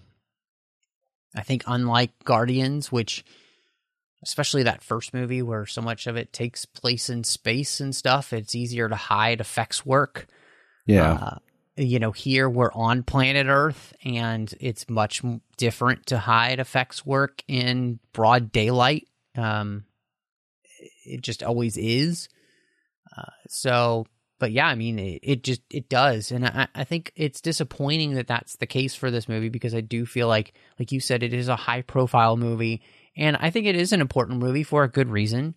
[1.34, 3.24] I think unlike Guardians, which
[4.22, 8.32] especially that first movie where so much of it takes place in space and stuff,
[8.32, 10.26] it's easier to hide effects work.
[10.86, 11.12] Yeah.
[11.12, 11.38] Uh,
[11.76, 15.22] you know, here we're on planet Earth and it's much
[15.56, 19.08] different to hide effects work in broad daylight.
[19.36, 19.84] Um,
[21.04, 22.28] it just always is.
[23.16, 24.06] Uh, so,
[24.44, 26.30] but yeah, I mean, it, it just, it does.
[26.30, 29.80] And I, I think it's disappointing that that's the case for this movie because I
[29.80, 32.82] do feel like, like you said, it is a high profile movie.
[33.16, 35.54] And I think it is an important movie for a good reason.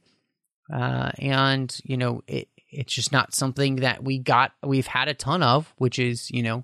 [0.73, 5.13] Uh, and, you know, it, it's just not something that we got we've had a
[5.13, 6.63] ton of which is you know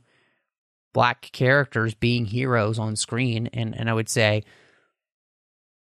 [0.93, 4.43] black characters being heroes on screen and and i would say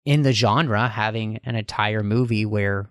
[0.04, 2.90] in the genre having an entire movie where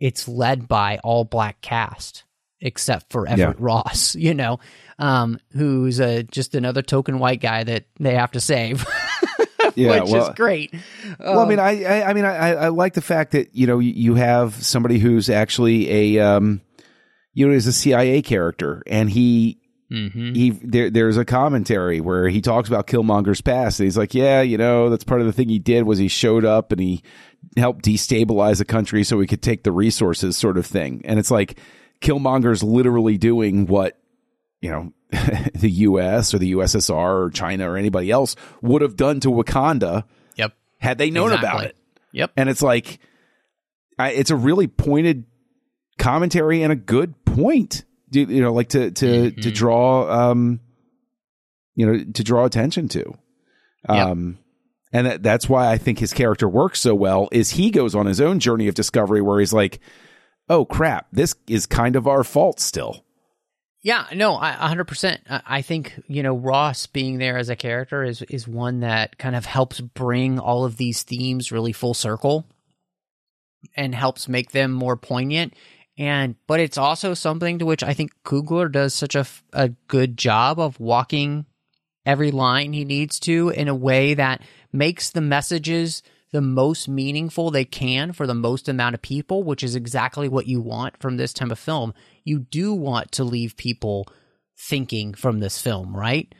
[0.00, 2.24] it's led by all black cast
[2.60, 3.64] except for Everett yeah.
[3.64, 4.58] Ross, you know,
[4.98, 8.86] um, who's uh, just another token white guy that they have to save.
[9.74, 10.74] yeah, which well, is great.
[11.18, 13.66] Well, um, I mean, I, I, I mean, I, I like the fact that you
[13.66, 16.60] know you have somebody who's actually a, um,
[17.34, 20.34] you know, is a CIA character, and he Mm-hmm.
[20.34, 24.42] He there, there's a commentary where he talks about Killmonger's past, and he's like, "Yeah,
[24.42, 27.04] you know, that's part of the thing he did was he showed up and he
[27.56, 31.30] helped destabilize a country so we could take the resources, sort of thing." And it's
[31.30, 31.58] like
[32.00, 33.98] Killmonger's literally doing what
[34.60, 34.92] you know
[35.54, 36.34] the U.S.
[36.34, 40.04] or the USSR or China or anybody else would have done to Wakanda.
[40.36, 40.52] Yep.
[40.78, 41.48] Had they known exactly.
[41.48, 41.76] about it.
[42.12, 42.32] Yep.
[42.36, 42.98] And it's like,
[43.98, 45.24] I, it's a really pointed
[45.98, 47.84] commentary and a good point.
[48.10, 49.40] You, you know, like to to mm-hmm.
[49.40, 50.60] to draw, um,
[51.74, 53.16] you know, to draw attention to.
[53.88, 54.45] Um, yep.
[54.92, 57.28] And that, that's why I think his character works so well.
[57.32, 59.80] Is he goes on his own journey of discovery where he's like,
[60.48, 63.04] "Oh crap, this is kind of our fault still."
[63.82, 65.42] Yeah, no, I, 100%.
[65.46, 69.36] I think, you know, Ross being there as a character is is one that kind
[69.36, 72.46] of helps bring all of these themes really full circle
[73.76, 75.54] and helps make them more poignant.
[75.98, 80.16] And but it's also something to which I think Coogler does such a, a good
[80.16, 81.46] job of walking
[82.04, 84.42] every line he needs to in a way that
[84.76, 86.02] makes the messages
[86.32, 90.46] the most meaningful they can for the most amount of people, which is exactly what
[90.46, 91.94] you want from this type of film.
[92.24, 94.08] You do want to leave people
[94.58, 96.34] thinking from this film, right?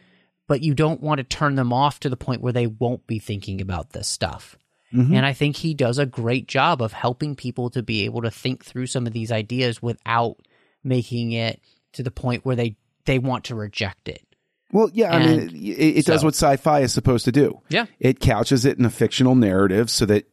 [0.49, 3.18] But you don't want to turn them off to the point where they won't be
[3.18, 4.57] thinking about this stuff.
[4.93, 5.14] Mm-hmm.
[5.14, 8.30] And I think he does a great job of helping people to be able to
[8.30, 10.37] think through some of these ideas without
[10.84, 11.61] making it
[11.93, 14.26] to the point where they they want to reject it.
[14.73, 17.62] Well, yeah, and, I mean, it, it so, does what sci-fi is supposed to do.
[17.69, 20.27] Yeah, it couches it in a fictional narrative so that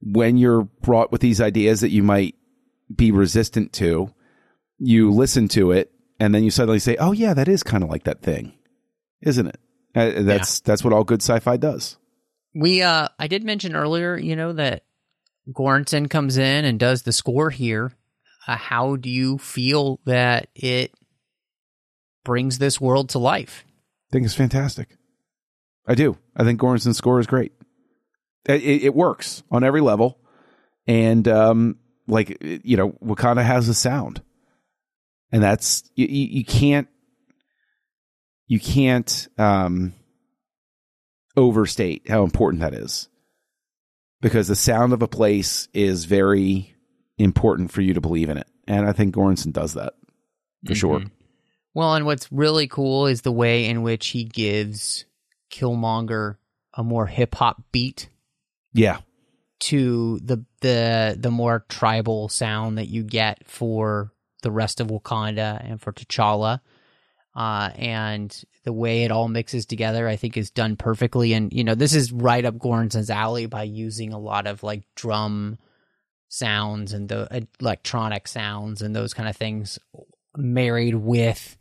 [0.00, 2.34] when you're brought with these ideas that you might
[2.94, 4.12] be resistant to.
[4.78, 7.90] You listen to it, and then you suddenly say, "Oh yeah, that is kind of
[7.90, 8.52] like that thing,
[9.22, 9.60] isn't it?"
[9.94, 11.96] Uh, that's that's what all good sci-fi does.
[12.54, 14.84] We uh I did mention earlier, you know, that
[15.50, 17.92] Göransson comes in and does the score here.
[18.46, 20.92] Uh, how do you feel that it
[22.28, 23.64] brings this world to life?
[23.66, 24.98] I think it's fantastic.
[25.86, 26.18] I do.
[26.36, 27.52] I think Göransson's score is great.
[28.44, 30.20] It, it, it works on every level,
[30.86, 34.20] and um, like you know, Wakanda has a sound,
[35.32, 36.88] and that's you, you can't
[38.46, 39.94] you can't um,
[41.34, 43.08] overstate how important that is
[44.20, 46.74] because the sound of a place is very
[47.16, 49.94] important for you to believe in it, and I think Göransson does that
[50.66, 51.04] for sure.
[51.74, 55.04] Well, and what's really cool is the way in which he gives
[55.52, 56.36] Killmonger
[56.74, 58.08] a more hip hop beat
[58.72, 58.98] Yeah,
[59.60, 64.12] to the the the more tribal sound that you get for
[64.42, 66.60] the rest of Wakanda and for T'Challa.
[67.34, 71.32] Uh, and the way it all mixes together, I think, is done perfectly.
[71.34, 74.82] And you know, this is right up Goransson's alley by using a lot of like
[74.96, 75.58] drum
[76.28, 79.78] sounds and the electronic sounds and those kind of things,
[80.36, 81.56] married with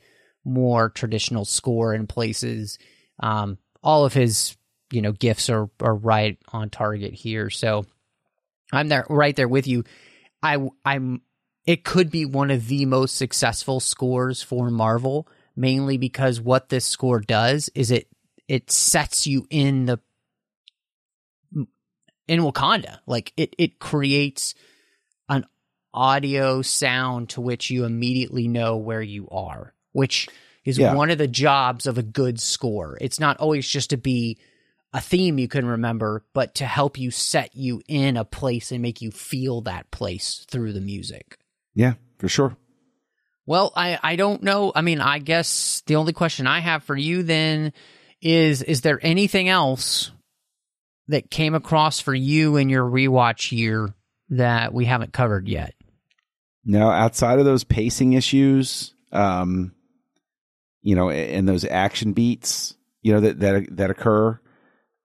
[0.47, 2.79] more traditional score in places.
[3.19, 4.57] Um, all of his
[4.91, 7.49] you know gifts are are right on target here.
[7.49, 7.85] So
[8.71, 9.83] I'm there right there with you.
[10.41, 11.21] I I'm
[11.65, 15.27] it could be one of the most successful scores for Marvel
[15.57, 18.07] mainly because what this score does is it
[18.47, 19.99] it sets you in the
[22.27, 22.99] in Wakanda.
[23.05, 24.53] Like it it creates
[25.27, 25.45] an
[25.93, 30.29] audio sound to which you immediately know where you are, which
[30.63, 30.93] is Yeah.
[30.93, 32.99] one of the jobs of a good score.
[33.01, 34.37] It's not always just to be
[34.93, 38.79] a theme you can remember, but to help you set you in a place and
[38.83, 41.39] make you feel that place through the music.
[41.73, 42.55] yeah, for sure.
[43.47, 44.71] Well, I, I don't know.
[44.75, 47.73] I mean, I guess the only question I have for you then
[48.21, 50.11] is is there anything else
[51.07, 53.95] that came across for you in your rewatch year
[54.29, 55.73] that we haven't covered yet?
[56.65, 59.71] Now, outside of those pacing issues, um,
[60.87, 64.39] you know, and those action beats, you know, that that that occur,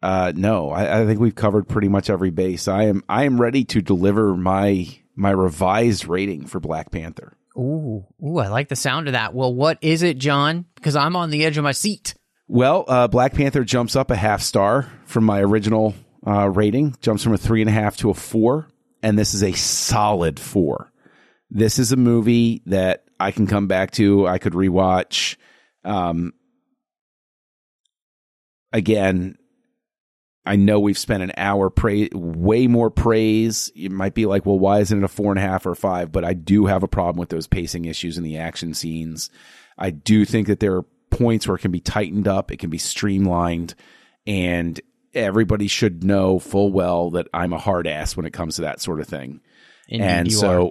[0.00, 2.68] uh, no, I, I think we've covered pretty much every base.
[2.68, 7.36] I am I am ready to deliver my my revised rating for Black Panther.
[7.56, 9.34] Ooh, ooh, I like the sound of that.
[9.34, 10.66] Well, what is it, John?
[10.76, 12.14] Because I'm on the edge of my seat.
[12.46, 17.24] Well, uh, Black Panther jumps up a half star from my original uh, rating, jumps
[17.24, 18.68] from a three and a half to a four,
[19.02, 20.92] and this is a solid four.
[21.50, 24.28] This is a movie that I can come back to.
[24.28, 25.38] I could rewatch.
[25.84, 26.32] Um,
[28.72, 29.36] again,
[30.44, 33.70] I know we've spent an hour praise, way more praise.
[33.74, 35.76] You might be like, well, why isn't it a four and a half or a
[35.76, 36.10] five?
[36.10, 39.30] But I do have a problem with those pacing issues in the action scenes.
[39.78, 42.70] I do think that there are points where it can be tightened up, it can
[42.70, 43.74] be streamlined,
[44.26, 44.80] and
[45.14, 48.80] everybody should know full well that I'm a hard ass when it comes to that
[48.80, 49.40] sort of thing.
[49.88, 50.70] Indeed and so, are.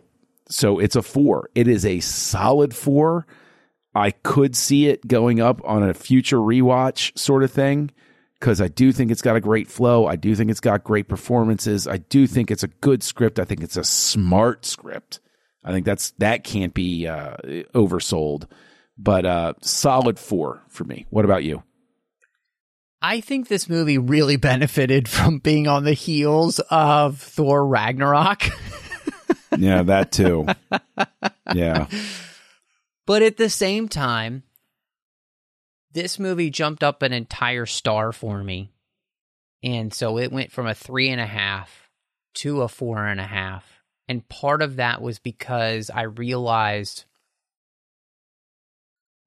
[0.50, 1.50] so it's a four.
[1.56, 3.26] It is a solid four.
[3.94, 7.92] I could see it going up on a future rewatch sort of thing
[8.40, 10.08] because I do think it's got a great flow.
[10.08, 11.88] I do think it's got great performances.
[11.88, 13.40] I do think it's a good script.
[13.40, 15.20] I think it's a smart script.
[15.64, 17.38] I think that's that can't be uh,
[17.76, 18.48] oversold.
[18.98, 21.06] But uh, solid four for me.
[21.10, 21.64] What about you?
[23.02, 28.44] I think this movie really benefited from being on the heels of Thor Ragnarok.
[29.58, 30.48] Yeah, that too.
[31.54, 31.88] yeah,
[33.12, 34.44] But at the same time,
[35.92, 38.72] this movie jumped up an entire star for me.
[39.62, 41.90] And so it went from a three and a half
[42.36, 43.82] to a four and a half.
[44.08, 47.04] And part of that was because I realized,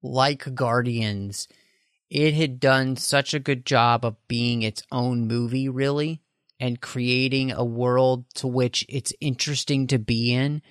[0.01, 1.47] like Guardians,
[2.09, 6.23] it had done such a good job of being its own movie, really,
[6.59, 10.63] and creating a world to which it's interesting to be in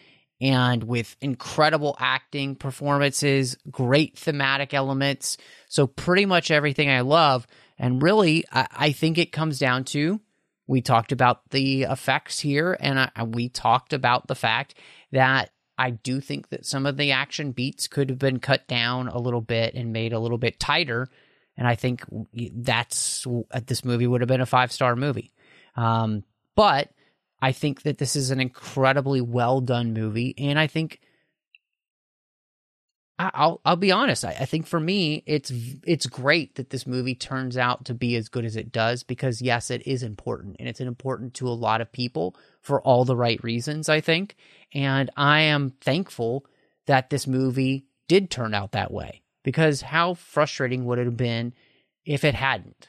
[0.45, 5.39] and with incredible acting performances, great thematic elements.
[5.69, 7.47] So, pretty much everything I love.
[7.79, 10.21] And really, I, I think it comes down to
[10.67, 14.75] we talked about the effects here, and I, we talked about the fact
[15.13, 19.09] that I do think that some of the action beats could have been cut down
[19.09, 21.09] a little bit and made a little bit tighter.
[21.57, 23.27] And I think that's
[23.67, 25.33] this movie would have been a five star movie.
[25.77, 26.23] Um,
[26.55, 26.91] but
[27.45, 31.01] I think that this is an incredibly well done movie, and I think
[33.19, 34.25] I- I'll I'll be honest.
[34.25, 35.53] I, I think for me, it's
[35.87, 39.43] it's great that this movie turns out to be as good as it does because
[39.43, 43.15] yes, it is important and it's important to a lot of people for all the
[43.15, 43.91] right reasons.
[43.91, 44.37] I think,
[44.73, 46.47] and I am thankful
[46.87, 51.53] that this movie did turn out that way because how frustrating would it have been
[52.07, 52.89] if it hadn't?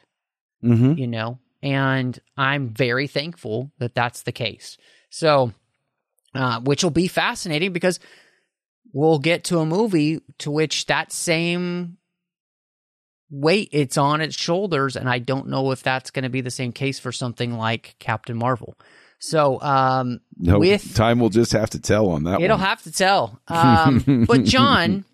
[0.64, 0.94] Mm-hmm.
[0.94, 4.76] You know, and I'm very thankful that that's the case.
[5.10, 5.52] So,
[6.34, 7.98] uh, which will be fascinating because
[8.92, 11.96] we'll get to a movie to which that same
[13.30, 16.50] weight it's on its shoulders and i don't know if that's going to be the
[16.50, 18.78] same case for something like captain marvel
[19.18, 22.64] so um No, with time will just have to tell on that it'll one.
[22.66, 25.04] have to tell um but john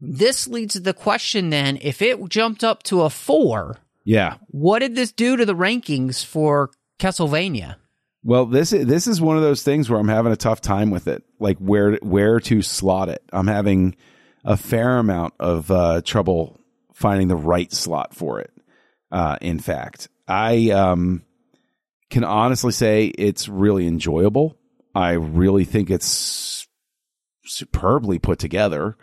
[0.00, 4.36] this leads to the question then if it jumped up to a four yeah.
[4.48, 7.76] what did this do to the rankings for castlevania
[8.24, 10.90] Well, this is, this is one of those things where I'm having a tough time
[10.90, 13.22] with it, like where where to slot it.
[13.32, 13.96] I'm having
[14.44, 16.60] a fair amount of uh, trouble
[16.94, 18.52] finding the right slot for it.
[19.10, 21.24] Uh, in fact, I um,
[22.10, 24.56] can honestly say it's really enjoyable.
[24.94, 26.66] I really think it's
[27.44, 28.96] superbly put together.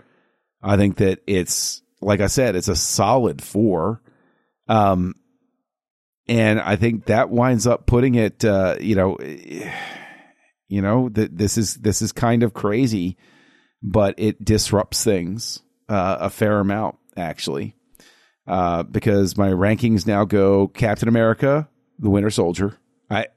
[0.61, 4.01] I think that it's like I said, it's a solid four.
[4.69, 5.15] Um,
[6.27, 9.17] and I think that winds up putting it, uh, you know,
[10.67, 13.17] you know that this is this is kind of crazy,
[13.81, 15.59] but it disrupts things
[15.89, 17.75] uh, a fair amount actually,
[18.47, 21.67] uh, because my rankings now go Captain America,
[21.97, 22.77] the Winter Soldier.
[23.09, 23.27] I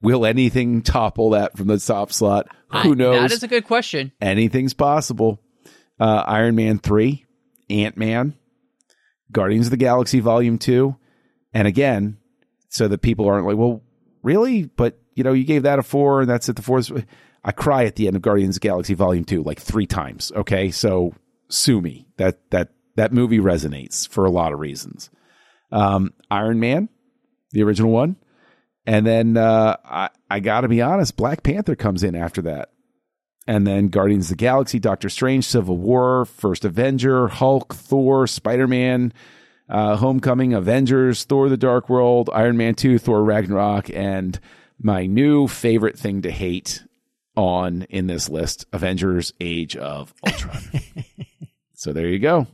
[0.00, 2.48] will anything topple that from the top slot?
[2.72, 3.20] Who I- knows?
[3.20, 5.42] that is a good question anything's possible.
[5.98, 7.26] Uh, Iron Man 3,
[7.68, 8.34] Ant Man,
[9.32, 10.96] Guardians of the Galaxy Volume 2.
[11.52, 12.18] And again,
[12.68, 13.82] so that people aren't like, well,
[14.22, 14.64] really?
[14.64, 16.90] But, you know, you gave that a four and that's at the fourth.
[17.42, 20.30] I cry at the end of Guardians of the Galaxy Volume 2 like three times.
[20.34, 20.70] Okay.
[20.70, 21.14] So
[21.48, 22.06] sue me.
[22.16, 25.10] That, that, that movie resonates for a lot of reasons.
[25.72, 26.88] Um, Iron Man,
[27.52, 28.16] the original one.
[28.86, 32.70] And then uh, I, I got to be honest, Black Panther comes in after that
[33.46, 38.66] and then Guardians of the Galaxy, Doctor Strange, Civil War, First Avenger, Hulk, Thor, Spider
[38.66, 39.12] Man,
[39.68, 44.38] uh, Homecoming, Avengers, Thor: The Dark World, Iron Man Two, Thor: Ragnarok, and
[44.78, 46.84] my new favorite thing to hate
[47.36, 50.62] on in this list, Avengers: Age of Ultron.
[51.74, 52.46] so there you go.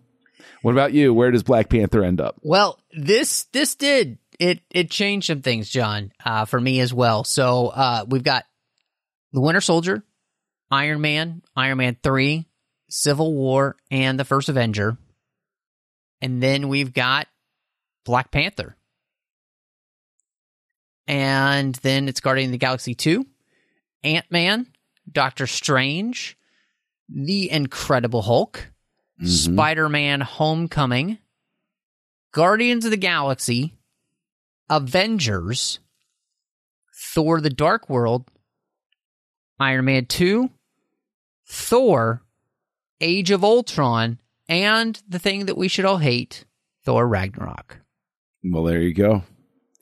[0.62, 1.14] What about you?
[1.14, 2.37] Where does Black Panther end up?
[2.43, 7.24] Well, this this did it it changed some things, John, uh, for me as well.
[7.24, 8.45] So uh, we've got
[9.32, 10.03] the Winter Soldier,
[10.70, 12.46] Iron Man, Iron Man three,
[12.88, 14.96] Civil War, and the First Avenger,
[16.20, 17.28] and then we've got
[18.04, 18.76] Black Panther,
[21.06, 23.26] and then it's Guardian of the Galaxy two,
[24.02, 24.66] Ant Man,
[25.10, 26.36] Doctor Strange,
[27.08, 28.70] the Incredible Hulk,
[29.20, 29.52] Mhm.
[29.52, 31.18] Spider Man Homecoming,
[32.32, 33.78] Guardians of the Galaxy,
[34.68, 35.78] Avengers,
[37.14, 38.28] Thor the Dark World,
[39.58, 40.50] Iron Man 2,
[41.47, 42.22] Thor,
[43.01, 44.18] Age of Ultron,
[44.49, 46.44] and the thing that we should all hate,
[46.84, 47.78] Thor Ragnarok.
[48.44, 49.22] Well, there you go.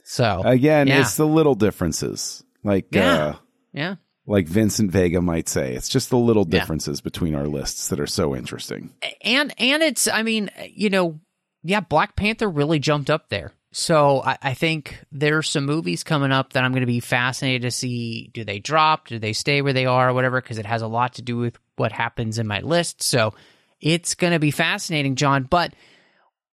[0.04, 1.00] So, Again, Yeah.
[1.00, 2.42] it's the little differences.
[2.62, 3.12] Like Yeah.
[3.14, 3.36] uh
[3.72, 3.94] yeah.
[4.26, 5.74] like Vincent Vega might say.
[5.74, 6.60] It's just the little Yeah.
[6.60, 8.94] differences between our lists that are so interesting.
[9.22, 11.20] and and it's i mean you know
[11.62, 16.32] yeah black panther really jumped up there so i, I think there's some movies coming
[16.32, 19.08] up that i'm going to be fascinated to see do they drop?
[19.08, 20.40] Do they stay where they are or whatever?
[20.40, 23.02] Because it has a lot to do with what happens in my list.
[23.02, 23.34] So
[23.80, 25.44] it's going to be fascinating john.
[25.44, 25.74] But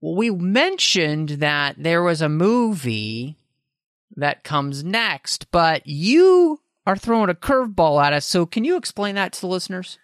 [0.01, 3.37] we mentioned that there was a movie
[4.17, 8.27] that comes next but you are throwing a curveball at us.
[8.27, 9.99] So can you explain that to the listeners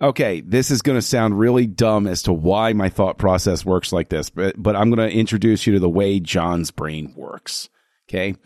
[0.00, 3.92] Okay, this is going to sound really dumb as to why my thought process works
[3.92, 7.70] like this, but but I'm going to introduce you to the way John's brain works.
[8.08, 8.36] Okay?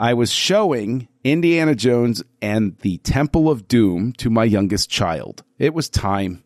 [0.00, 5.44] I was showing Indiana Jones and the Temple of Doom to my youngest child.
[5.58, 6.42] It was time.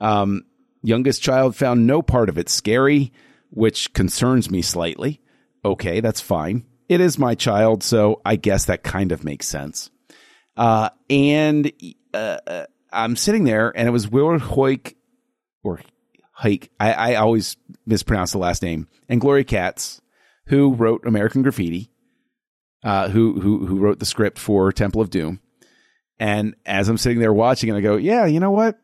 [0.00, 0.42] Um,
[0.82, 3.12] youngest child found no part of it scary,
[3.50, 5.20] which concerns me slightly.
[5.64, 6.66] Okay, that's fine.
[6.88, 9.90] It is my child, so I guess that kind of makes sense.
[10.56, 11.72] Uh, and
[12.12, 14.94] uh, uh, I'm sitting there, and it was Willard Hoyk
[15.62, 15.80] or
[16.32, 16.70] Hike.
[16.78, 20.00] I, I always mispronounce the last name, and Gloria Katz,
[20.46, 21.90] who wrote American Graffiti,
[22.82, 25.40] uh, who who who wrote the script for Temple of Doom.
[26.18, 28.78] And as I'm sitting there watching, and I go, yeah, you know what?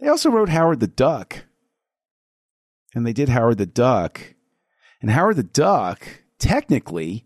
[0.00, 1.44] They also wrote Howard the Duck,
[2.94, 4.34] and they did Howard the Duck,
[5.00, 7.24] and Howard the Duck technically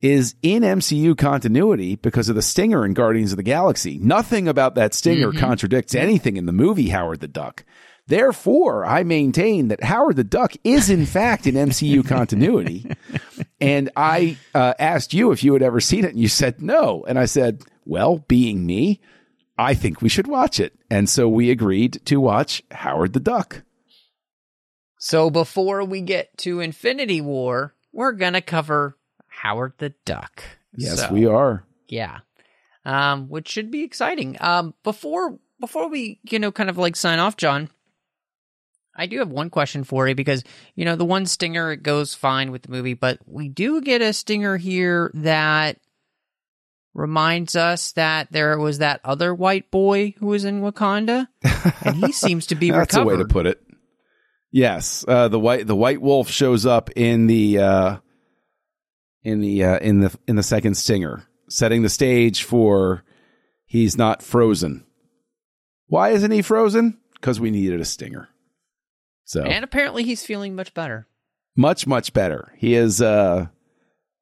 [0.00, 3.98] is in MCU continuity because of the stinger in Guardians of the Galaxy.
[3.98, 7.64] Nothing about that stinger contradicts anything in the movie Howard the Duck.
[8.08, 12.90] Therefore, I maintain that Howard the Duck is in fact in MCU continuity.
[13.60, 17.04] And I uh, asked you if you had ever seen it, and you said no.
[17.08, 19.00] And I said, well, being me,
[19.58, 20.74] I think we should watch it.
[20.90, 23.62] And so we agreed to watch Howard the Duck.
[24.98, 28.96] So before we get to Infinity War, we're gonna cover
[29.42, 30.42] Howard the Duck.
[30.76, 31.64] Yes, So, we are.
[31.88, 32.18] Yeah.
[32.84, 34.36] Um, which should be exciting.
[34.40, 37.68] Um, before before we, you know, kind of like sign off, John,
[38.94, 42.14] I do have one question for you because, you know, the one stinger it goes
[42.14, 45.78] fine with the movie, but we do get a stinger here that
[46.94, 51.26] reminds us that there was that other white boy who was in Wakanda,
[51.84, 53.12] and he seems to be That's recovered.
[53.12, 53.60] a way to put it.
[54.52, 57.96] Yes, uh, the white the white wolf shows up in the uh,
[59.26, 63.02] in the uh, in the in the second stinger, setting the stage for
[63.66, 64.84] he's not frozen.
[65.88, 66.98] Why isn't he frozen?
[67.14, 68.28] Because we needed a stinger.
[69.24, 71.08] So And apparently he's feeling much better.
[71.56, 72.52] much much better.
[72.56, 73.46] He is uh,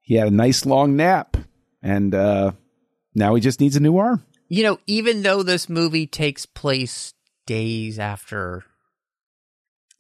[0.01, 1.37] he had a nice long nap,
[1.83, 2.53] and uh,
[3.15, 4.25] now he just needs a new arm.
[4.49, 7.13] You know, even though this movie takes place
[7.47, 8.65] days after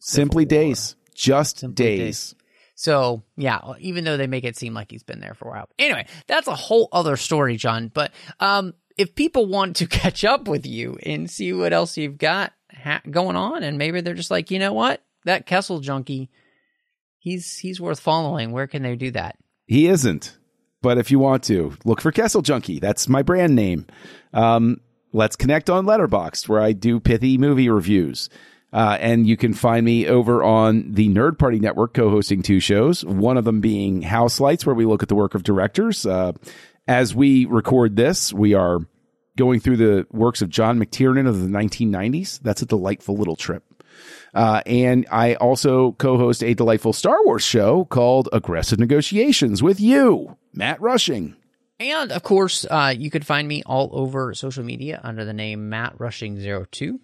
[0.00, 0.44] Civil War.
[0.44, 1.98] days, just Simply days.
[1.98, 2.34] days.
[2.74, 5.68] So yeah, even though they make it seem like he's been there for a while.
[5.78, 7.90] Anyway, that's a whole other story, John.
[7.92, 12.18] But um, if people want to catch up with you and see what else you've
[12.18, 16.30] got ha- going on, and maybe they're just like, you know what, that Kessel junkie,
[17.18, 18.52] he's he's worth following.
[18.52, 19.36] Where can they do that?
[19.66, 20.36] He isn't.
[20.82, 22.78] But if you want to, look for Kessel Junkie.
[22.78, 23.86] That's my brand name.
[24.34, 24.82] Um,
[25.14, 28.28] let's connect on Letterboxd, where I do pithy movie reviews.
[28.74, 33.04] Uh, and you can find me over on the Nerd Party Network, co-hosting two shows.
[33.04, 36.04] One of them being House Lights, where we look at the work of directors.
[36.04, 36.32] Uh,
[36.88, 38.80] as we record this, we are
[39.36, 42.40] going through the works of John McTiernan of the 1990s.
[42.40, 43.62] That's a delightful little trip.
[44.34, 50.36] Uh, and I also co-host a delightful Star Wars show called Aggressive Negotiations with you,
[50.52, 51.36] Matt Rushing.
[51.78, 55.68] And of course, uh, you could find me all over social media under the name
[55.68, 56.98] Matt Rushing 02.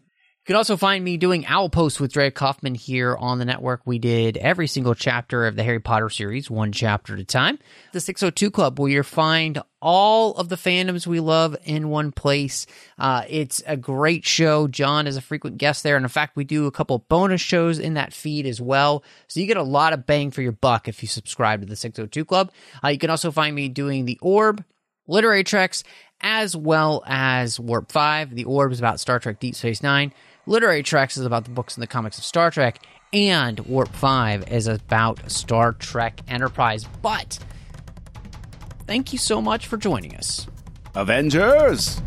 [0.44, 3.82] You can also find me doing Owl Post with Dre Kaufman here on the network.
[3.84, 7.58] We did every single chapter of the Harry Potter series, one chapter at a time.
[7.92, 12.66] The 602 Club, where you find all of the fandoms we love in one place.
[12.98, 14.66] Uh, it's a great show.
[14.66, 15.96] John is a frequent guest there.
[15.96, 19.04] And in fact, we do a couple bonus shows in that feed as well.
[19.28, 21.76] So you get a lot of bang for your buck if you subscribe to the
[21.76, 22.50] 602 Club.
[22.82, 24.64] Uh, you can also find me doing The Orb,
[25.06, 25.84] Literary Treks,
[26.22, 28.34] as well as Warp 5.
[28.34, 30.12] The Orb is about Star Trek Deep Space Nine.
[30.50, 32.80] Literary Treks is about the books and the comics of Star Trek.
[33.12, 36.84] And Warp 5 is about Star Trek Enterprise.
[37.02, 37.38] But
[38.84, 40.48] thank you so much for joining us.
[40.96, 42.02] Avengers!